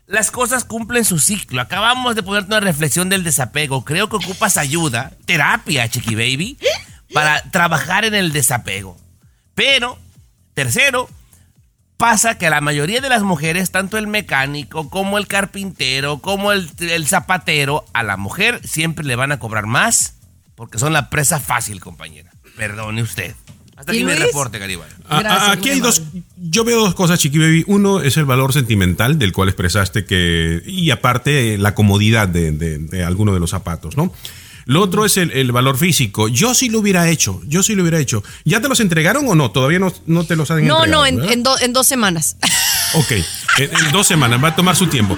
[0.06, 1.62] las cosas cumplen su ciclo.
[1.62, 3.82] Acabamos de ponerte una reflexión del desapego.
[3.82, 6.58] Creo que ocupas ayuda, terapia, Chiqui Baby,
[7.14, 9.00] para trabajar en el desapego.
[9.54, 9.98] Pero,
[10.52, 11.08] tercero,
[12.02, 16.50] pasa que a la mayoría de las mujeres, tanto el mecánico como el carpintero, como
[16.50, 20.16] el, el zapatero, a la mujer siempre le van a cobrar más
[20.56, 22.32] porque son la presa fácil, compañera.
[22.56, 23.36] Perdone usted.
[23.76, 24.88] Hasta ¿Y aquí mi reporte, Garibay.
[25.08, 26.02] Gracias, aquí hay dos.
[26.36, 27.64] Yo veo dos cosas, Chiqui Baby.
[27.68, 30.60] Uno es el valor sentimental del cual expresaste que.
[30.66, 34.12] Y aparte, la comodidad de, de- de alguno de los zapatos, ¿no?
[34.64, 36.28] Lo otro es el, el valor físico.
[36.28, 37.40] Yo sí lo hubiera hecho.
[37.46, 38.22] Yo sí lo hubiera hecho.
[38.44, 39.50] ¿Ya te los entregaron o no?
[39.50, 41.02] Todavía no, no te los han No, entregado.
[41.02, 41.32] no, en, ¿verdad?
[41.32, 42.36] en do- en dos semanas.
[42.94, 43.10] Ok.
[43.58, 44.42] En, en dos semanas.
[44.44, 45.16] Va a tomar su tiempo.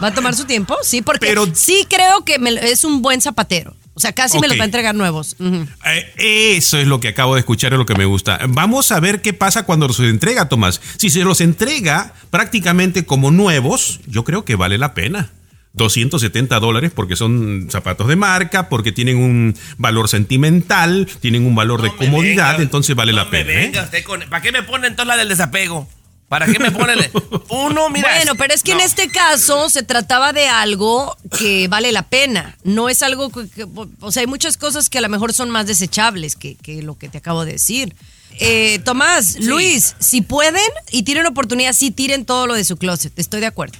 [0.00, 0.76] ¿Va a tomar su tiempo?
[0.84, 3.74] Sí, porque Pero- sí creo que me- es un buen zapatero.
[3.94, 5.34] O sea, casi me los va a entregar nuevos.
[5.40, 8.38] Eh, Eso es lo que acabo de escuchar, es lo que me gusta.
[8.48, 10.80] Vamos a ver qué pasa cuando los entrega, Tomás.
[10.98, 15.30] Si se los entrega prácticamente como nuevos, yo creo que vale la pena.
[15.76, 21.82] 270 dólares porque son zapatos de marca, porque tienen un valor sentimental, tienen un valor
[21.82, 23.52] de No comodidad, venga, entonces vale no la me pena.
[23.52, 23.56] ¿eh?
[23.66, 25.88] venga usted con- ¿Para qué me pone entonces la del desapego?
[26.28, 27.10] ¿Para qué me pone el-
[27.50, 28.08] uno, mira?
[28.16, 32.56] bueno, pero es que en este caso se trataba de algo que vale la pena.
[32.64, 33.66] No es algo que, que-
[34.00, 36.98] o sea, hay muchas cosas que a lo mejor son más desechables que, que lo
[36.98, 37.94] que te acabo de decir.
[38.40, 40.60] Eh, Tomás, Luis, si pueden
[40.90, 43.16] y tienen oportunidad, sí tiren todo lo de su closet.
[43.18, 43.78] Estoy de acuerdo.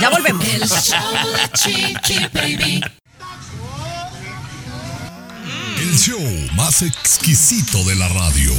[0.00, 0.44] Ya volvemos.
[0.46, 0.98] El show
[1.32, 2.82] de Chiqui Baby.
[5.78, 6.20] El show
[6.54, 8.52] más exquisito de la radio.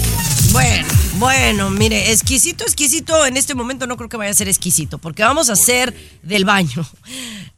[0.52, 4.98] Bueno, bueno, mire, exquisito, exquisito, en este momento no creo que vaya a ser exquisito,
[4.98, 5.93] porque vamos a hacer
[6.24, 6.88] del baño.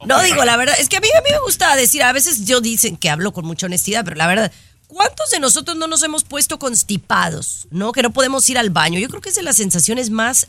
[0.05, 2.45] No digo, la verdad, es que a mí, a mí me gusta decir, a veces
[2.45, 4.51] yo dicen que hablo con mucha honestidad, pero la verdad,
[4.89, 7.93] ¿cuántos de nosotros no nos hemos puesto constipados, no?
[7.93, 8.99] Que no podemos ir al baño.
[8.99, 10.47] Yo creo que es de las sensaciones más,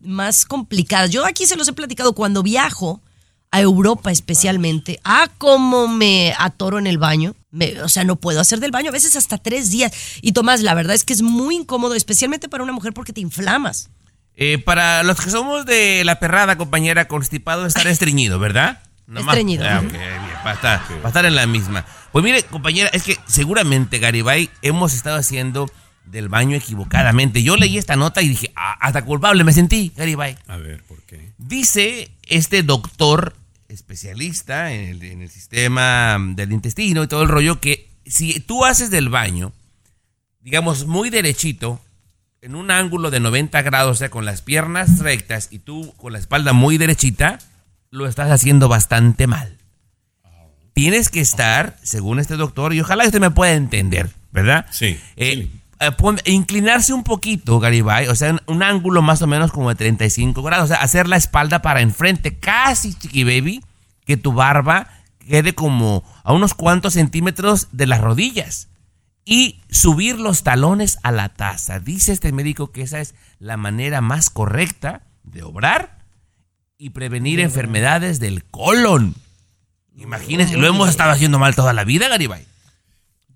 [0.00, 1.10] más complicadas.
[1.10, 3.00] Yo aquí se los he platicado cuando viajo
[3.50, 5.00] a Europa especialmente.
[5.04, 7.34] Ah, cómo me atoro en el baño.
[7.50, 9.92] Me- o sea, no puedo hacer del baño a veces hasta tres días.
[10.22, 13.20] Y Tomás, la verdad es que es muy incómodo, especialmente para una mujer porque te
[13.20, 13.90] inflamas.
[14.36, 18.82] Eh, para los que somos de la perrada, compañera, constipado, estar estreñido, ¿verdad?
[19.10, 19.86] Nomás- Estreñido, Ah, ujú.
[19.88, 21.84] ok, bien, para estar, para estar en la misma.
[22.12, 25.70] Pues mire, compañera, es que seguramente, Garibay, hemos estado haciendo
[26.04, 27.42] del baño equivocadamente.
[27.42, 30.36] Yo leí esta nota y dije, "Ah, hasta culpable me sentí, Garibay.
[30.48, 31.32] A ver, ¿por qué?
[31.38, 33.34] Dice este doctor
[33.68, 38.64] especialista en el, en el sistema del intestino y todo el rollo que si tú
[38.64, 39.52] haces del baño,
[40.40, 41.80] digamos, muy derechito,
[42.42, 46.12] en un ángulo de 90 grados, o sea, con las piernas rectas y tú con
[46.12, 47.38] la espalda muy derechita,
[47.90, 49.56] lo estás haciendo bastante mal.
[50.72, 54.66] Tienes que estar, según este doctor, y ojalá usted me pueda entender, ¿verdad?
[54.70, 55.60] Sí, Eh, sí.
[55.80, 59.68] eh, pon- inclinarse un poquito, Garibay, o sea, un, un ángulo más o menos como
[59.68, 63.62] de 35 grados, o sea, hacer la espalda para enfrente, casi, chiqui baby,
[64.06, 64.88] que tu barba
[65.28, 68.68] quede como a unos cuantos centímetros de las rodillas
[69.24, 71.78] y subir los talones a la taza.
[71.80, 75.98] Dice este médico que esa es la manera más correcta de obrar
[76.80, 79.14] y prevenir enfermedades del colon.
[79.98, 82.42] Imagínense, lo hemos estado haciendo mal toda la vida, Garibay.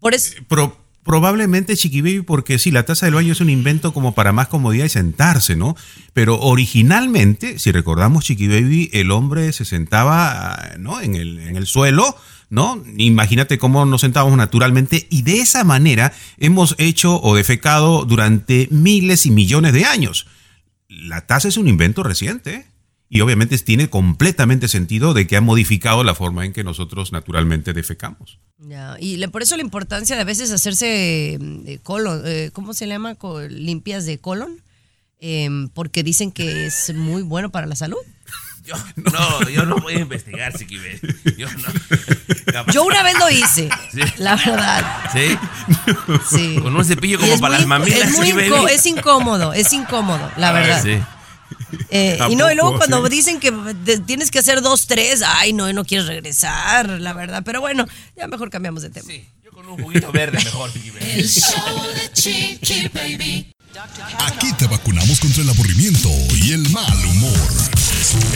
[0.01, 3.93] Por eso, Pro- probablemente Chiqui Baby, porque sí, la taza del baño es un invento
[3.93, 5.77] como para más comodidad y sentarse, ¿no?
[6.15, 11.03] Pero originalmente, si recordamos Chiqui Baby, el hombre se sentaba, ah, ¿no?
[11.03, 12.17] En el, en el suelo,
[12.49, 12.83] ¿no?
[12.97, 19.27] Imagínate cómo nos sentábamos naturalmente y de esa manera hemos hecho o defecado durante miles
[19.27, 20.27] y millones de años.
[20.89, 22.67] La taza es un invento reciente, ¿eh?
[23.15, 27.73] Y obviamente tiene completamente sentido de que ha modificado la forma en que nosotros naturalmente
[27.73, 28.41] defecamos.
[28.59, 32.75] ya, y le- por eso la importancia de a veces hacerse eh, colon, eh, ¿cómo
[32.75, 33.15] se llama?
[33.49, 34.61] Limpias de colon,
[35.21, 37.97] Em, porque dicen que es muy bueno para la salud.
[38.65, 41.37] Yo, no, yo no voy a investigar, Baby.
[41.39, 42.67] Yo no.
[42.73, 44.01] Yo una vez lo hice, Sí.
[44.19, 44.83] la verdad.
[45.13, 45.39] ¿Sí?
[46.31, 46.59] Sí.
[46.61, 48.31] Con un cepillo como es para muy las mamilas, es, muy
[48.71, 50.83] es incómodo, es incómodo, la verdad.
[50.83, 50.99] sí.
[51.91, 53.11] Eh, ¿A y no, y luego cuando Sí.
[53.17, 53.53] dicen que
[54.07, 57.43] tienes que hacer dos, tres, ay, no, no quieres regresar, la verdad.
[57.45, 59.09] Pero bueno, ya mejor cambiamos de tema.
[59.45, 60.71] Yo con un juguito verde mejor.
[61.01, 63.51] El show de Chiqui Baby.
[64.21, 66.09] Aquí te vacunamos contra el aburrimiento
[66.43, 67.39] y el mal humor.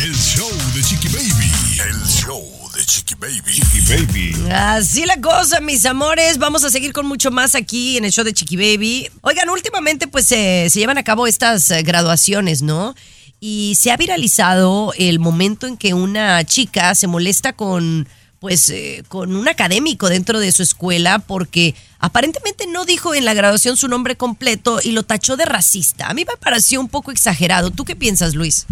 [0.03, 1.53] El show de Chiqui Baby.
[1.89, 3.53] El show de Chiqui Baby.
[3.53, 4.35] Chiqui Baby.
[4.53, 6.39] Así la cosa, mis amores.
[6.39, 9.09] Vamos a seguir con mucho más aquí en el show de Chiqui Baby.
[9.21, 12.95] Oigan, últimamente pues eh, se llevan a cabo estas eh, graduaciones, ¿no?
[13.41, 18.09] Y se ha viralizado el momento en que una chica se molesta con
[18.41, 23.35] pues eh, con un académico dentro de su escuela porque aparentemente no dijo en la
[23.35, 26.09] graduación su nombre completo y lo tachó de racista.
[26.09, 27.71] A mí me pareció un poco exagerado.
[27.71, 28.67] ¿Tú qué piensas, Luis?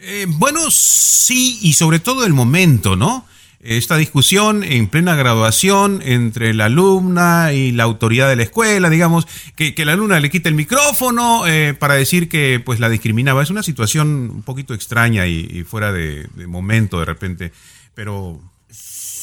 [0.00, 3.26] Eh, bueno, sí, y sobre todo el momento, ¿no?
[3.60, 9.26] Esta discusión en plena graduación entre la alumna y la autoridad de la escuela, digamos,
[9.56, 13.42] que, que la alumna le quita el micrófono eh, para decir que pues la discriminaba.
[13.42, 17.52] Es una situación un poquito extraña y, fuera de, de momento de repente,
[17.94, 18.40] pero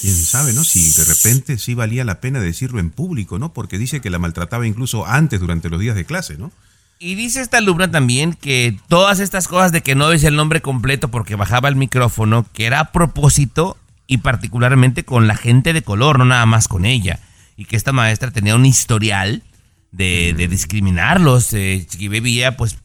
[0.02, 0.66] quién sabe, ¿no?
[0.66, 3.54] Si de repente sí valía la pena decirlo en público, ¿no?
[3.54, 6.52] Porque dice que la maltrataba incluso antes durante los días de clase, ¿no?
[7.00, 10.62] Y dice esta alumna también que todas estas cosas de que no dice el nombre
[10.62, 13.78] completo porque bajaba el micrófono, que era a propósito
[14.08, 17.20] y particularmente con la gente de color, no nada más con ella.
[17.58, 19.43] Y que esta maestra tenía un historial
[19.91, 21.53] de, de discriminarlos.
[21.53, 22.78] Eh, Chiqui Baby ya pues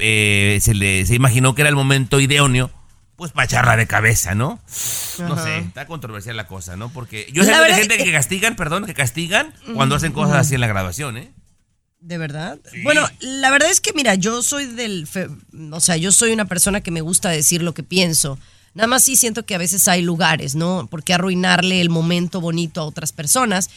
[0.00, 2.70] eh, se, le, se imaginó que era el momento idóneo
[3.16, 4.60] pues para echarla de cabeza, ¿no?
[5.20, 6.88] No sé, está controversial la cosa, ¿no?
[6.88, 10.36] Porque yo sé La de verdad gente que castigan, perdón, que castigan cuando hacen cosas
[10.38, 11.30] así en la graduación, ¿eh?
[12.00, 12.58] ¿De verdad?
[12.82, 15.06] Bueno, la verdad es que, mira, yo soy del.
[15.06, 15.28] fe-
[15.70, 18.38] o sea, yo soy una persona que me gusta decir lo que pienso.
[18.74, 20.88] Nada más sí siento que a veces hay lugares, ¿no?
[20.90, 23.70] Porque arruinarle el momento bonito a otras personas.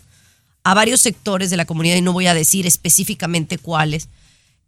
[0.64, 4.08] a varios sectores de la comunidad, y no voy a decir específicamente cuáles,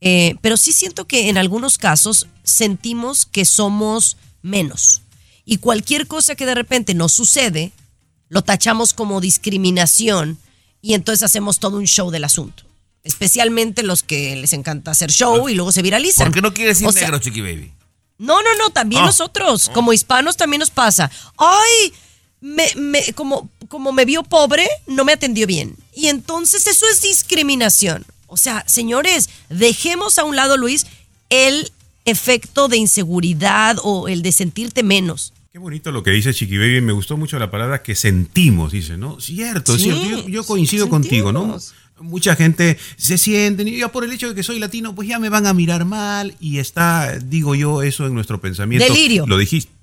[0.02, 5.04] eh, pero sí siento que en algunos casos sentimos que somos menos.
[5.46, 7.72] Y cualquier cosa que de repente nos sucede,
[8.28, 10.38] lo tachamos como discriminación
[10.82, 12.69] y entonces hacemos todo un show del asunto.
[13.04, 16.28] Especialmente los que les encanta hacer show y luego se viralizan.
[16.28, 17.72] ¿Por qué no quieres decir O sea, negro, Chiqui Baby?
[18.18, 19.06] no, no, no, también Ah.
[19.08, 21.10] nosotros, como hispanos, también nos pasa.
[21.38, 21.94] Ay,
[22.42, 25.76] me, me- como, como me vio pobre, no me atendió bien.
[25.96, 28.06] Y entonces eso es discriminación.
[28.28, 30.86] O sea, señores, dejemos a un lado, Luis,
[31.30, 31.72] el
[32.06, 35.34] efecto de inseguridad o el de sentirte menos.
[35.52, 36.82] Qué bonito lo que dice Chiqui Baby.
[36.82, 39.20] Me gustó mucho la palabra que sentimos, dice, ¿no?
[39.20, 40.04] Cierto, Sí, cierto.
[40.04, 41.58] Yo, yo coincido contigo, ¿no?
[42.02, 45.20] Mucha gente se siente, y ya por el hecho de que soy latino, pues ya
[45.20, 48.86] me van a mirar mal y está, digo yo, eso en nuestro pensamiento.
[48.86, 49.26] Delirio.
[49.28, 49.79] Lo dijiste.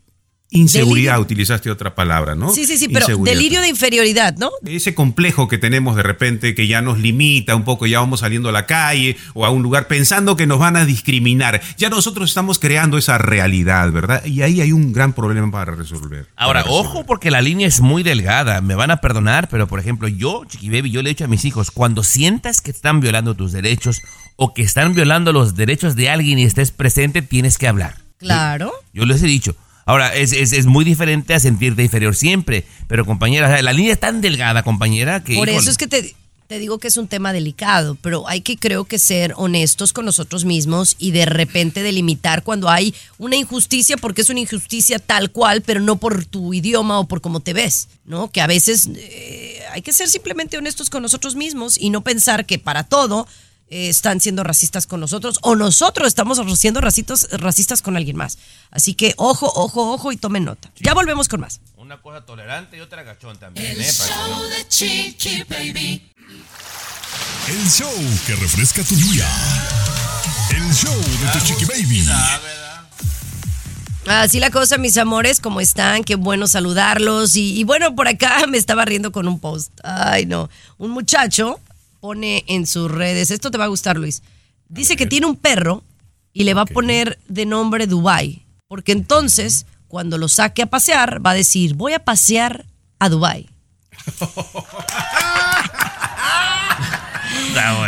[0.50, 1.22] Inseguridad, Delirio.
[1.22, 2.52] utilizaste otra palabra, ¿no?
[2.54, 4.50] Sí, sí, sí, pero delirio de inferioridad, ¿no?
[4.64, 8.48] Ese complejo que tenemos de repente que ya nos limita un poco, ya vamos saliendo
[8.48, 11.60] a la calle o a un lugar pensando que nos van a discriminar.
[11.76, 14.24] Ya nosotros estamos creando esa realidad, ¿verdad?
[14.24, 16.28] Y ahí hay un gran problema para resolver.
[16.36, 16.90] Ahora, Para resolver.
[16.90, 18.60] ojo porque la línea es muy delgada.
[18.60, 21.28] Me van a perdonar, pero por ejemplo, yo, Chiqui Baby, yo le he dicho a
[21.28, 24.00] mis hijos, cuando sientas que están violando tus derechos
[24.36, 27.96] o que están violando los derechos de alguien y estés presente, tienes que hablar.
[28.18, 28.72] Claro.
[28.94, 29.56] Yo les he dicho.
[29.86, 32.66] Ahora, es, es, es muy diferente a sentirte inferior siempre.
[32.88, 35.36] Pero, compañera, la línea es tan delgada, compañera, que.
[35.36, 35.62] Por híjole.
[35.62, 36.14] eso es que te,
[36.46, 40.04] te digo que es un tema delicado, pero hay que creo que ser honestos con
[40.04, 45.30] nosotros mismos y de repente delimitar cuando hay una injusticia, porque es una injusticia tal
[45.30, 48.30] cual, pero no por tu idioma o por cómo te ves, ¿no?
[48.30, 52.46] Que a veces eh, hay que ser simplemente honestos con nosotros mismos y no pensar
[52.46, 53.26] que para todo
[53.68, 58.38] eh, están siendo racistas con nosotros o nosotros estamos siendo racistas, racistas con alguien más.
[58.70, 60.70] Así que ojo, ojo, ojo y tomen nota.
[60.76, 61.60] Ya volvemos con más.
[61.76, 63.92] Una cosa tolerante y otra gachón también, El ¿eh?
[63.92, 66.10] Show no- de Chiqui Baby.
[67.48, 67.92] El show
[68.26, 69.28] que refresca tu día.
[70.50, 72.04] El show de tu chiqui baby.
[74.06, 76.04] Así la cosa, mis amores, ¿cómo están?
[76.04, 77.34] Qué bueno saludarlos.
[77.36, 79.72] Y, y bueno, por acá me estaba riendo con un post.
[79.82, 80.48] Ay, no.
[80.78, 81.60] Un muchacho
[82.00, 84.22] pone en sus redes, esto te va a gustar, Luis.
[84.68, 85.82] Dice que tiene un perro
[86.32, 88.44] y le va a poner de nombre Dubai.
[88.68, 92.66] Porque entonces, cuando lo saque a pasear, va a decir, voy a pasear
[92.98, 93.48] a Dubai.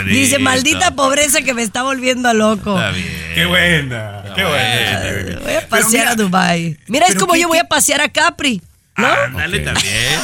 [0.07, 2.75] Dice, maldita pobreza que me está volviendo loco.
[2.77, 3.07] Está bien.
[3.35, 5.41] Qué buena, qué buena.
[5.43, 6.79] Voy a pasear a Dubai.
[6.87, 8.63] Mira, es como qué- yo voy a pasear a Capri.
[8.97, 9.07] ¿No?
[9.37, 9.95] Dale también.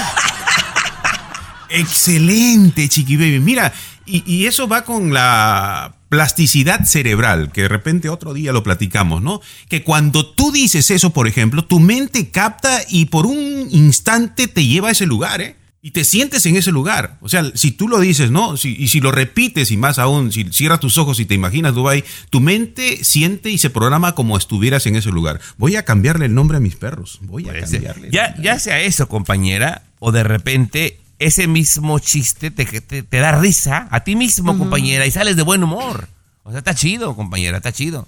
[1.70, 3.40] Excelente, Chiqui Baby.
[3.40, 3.72] Mira,
[4.06, 9.22] y, y eso va con la plasticidad cerebral, que de repente otro día lo platicamos,
[9.22, 9.40] ¿no?
[9.68, 14.64] Que cuando tú dices eso, por ejemplo, tu mente capta y por un instante te
[14.66, 15.56] lleva a ese lugar, ¿eh?
[15.82, 17.18] Y te sientes en ese lugar.
[17.20, 18.56] O sea, si tú lo dices, ¿no?
[18.56, 21.74] Si- y si lo repites y más aún, si cierras tus ojos y te imaginas
[21.74, 25.40] Dubai, tu mente siente y se programa como estuvieras en ese lugar.
[25.58, 27.18] Voy a cambiarle el nombre a mis perros.
[27.22, 27.82] Voy a Puede ser.
[27.82, 28.08] cambiarle.
[28.10, 33.32] Ya, ya sea eso, compañera, o de repente ese mismo chiste te, te, te da
[33.40, 36.08] risa a ti mismo, compañera, y sales de buen humor.
[36.46, 38.06] O sea, está chido, compañera, está chido.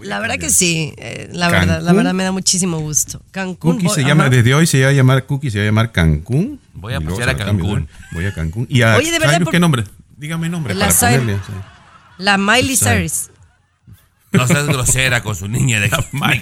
[0.00, 3.20] La verdad que sí, eh, la verdad, la verdad me da muchísimo gusto.
[3.30, 3.72] Cancún.
[3.74, 4.08] Cookie voy- se ajá.
[4.08, 6.58] llama, desde hoy se va a llamar Cookie, se va a llamar Cancún.
[6.72, 7.86] Voy a pasear a Cancún.
[8.12, 8.66] Voy a Cancún.
[8.70, 9.84] ¿Y a Oye, de verdad, por- qué nombre?
[10.16, 11.18] Dígame nombre La para Cyrus.
[11.24, 11.42] ponerle.
[11.46, 11.52] sí.
[12.16, 12.76] La Miley.
[12.78, 13.28] Cyrus.
[14.34, 15.88] No seas grosera con su niña de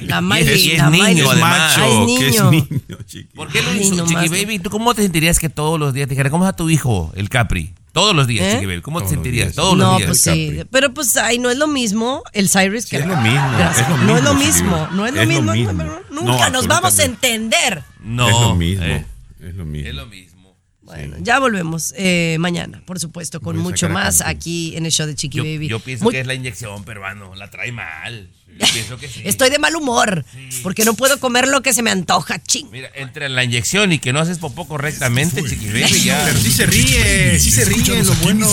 [0.06, 1.20] La Miley, es, y es la niño, Miley.
[1.22, 1.72] Es además.
[1.76, 2.50] Ay, macho, que es niño.
[2.50, 3.34] niño, chiqui.
[3.36, 4.28] ¿Por qué lo hizo, no Chiqui.
[4.28, 4.58] Baby?
[4.58, 7.28] ¿Tú cómo te sentirías que todos los días te dijera, ¿cómo está tu hijo, el
[7.28, 7.72] Capri?
[7.92, 8.52] Todos los días, ¿Eh?
[8.54, 8.80] Chiqui Baby.
[8.80, 9.46] ¿Cómo te Todos los sentirías?
[9.48, 9.56] días.
[9.56, 10.06] Todos los No, días.
[10.08, 10.46] pues sí.
[10.56, 10.64] Capri.
[10.70, 13.96] Pero pues, ay, no es lo mismo el Cyrus que es lo mismo, es lo
[13.98, 15.52] No es lo mismo, no es lo Es mismo.
[15.54, 17.82] no, No, Nunca nos vamos a entender.
[18.02, 18.26] No.
[18.28, 18.84] es lo mismo.
[18.84, 19.04] eh,
[19.40, 19.88] es lo mismo.
[19.88, 20.31] es lo mismo.
[20.96, 25.14] Bueno, ya volvemos eh, mañana, por supuesto, con mucho más aquí en el show de
[25.14, 25.68] Chiqui Yo, Baby.
[25.68, 27.34] yo pienso Muy- que es la inyección, peruano.
[27.34, 28.28] La trae mal.
[28.58, 29.22] Yo pienso que sí.
[29.24, 30.24] Estoy de mal humor
[30.62, 32.70] porque no puedo comer lo que se me antoja, ching.
[32.70, 36.22] Mira, entre la inyección y que no haces popó correctamente, Chiqui Baby, ya.
[36.24, 38.48] Pero sí se ríe, sí se ríe, lo bueno.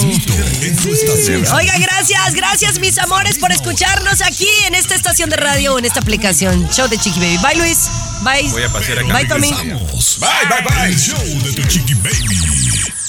[1.53, 5.99] Oiga, gracias, gracias mis amores por escucharnos aquí en esta estación de radio en esta
[5.99, 6.69] aplicación.
[6.71, 7.37] Show de Chiqui Baby.
[7.37, 7.89] Bye Luis.
[8.23, 8.49] Bye.
[8.49, 9.51] Voy a pasear a Bye Tommy.
[9.51, 9.67] Bye,
[10.49, 10.87] bye, bye.
[10.87, 13.08] El show de tu chiqui baby.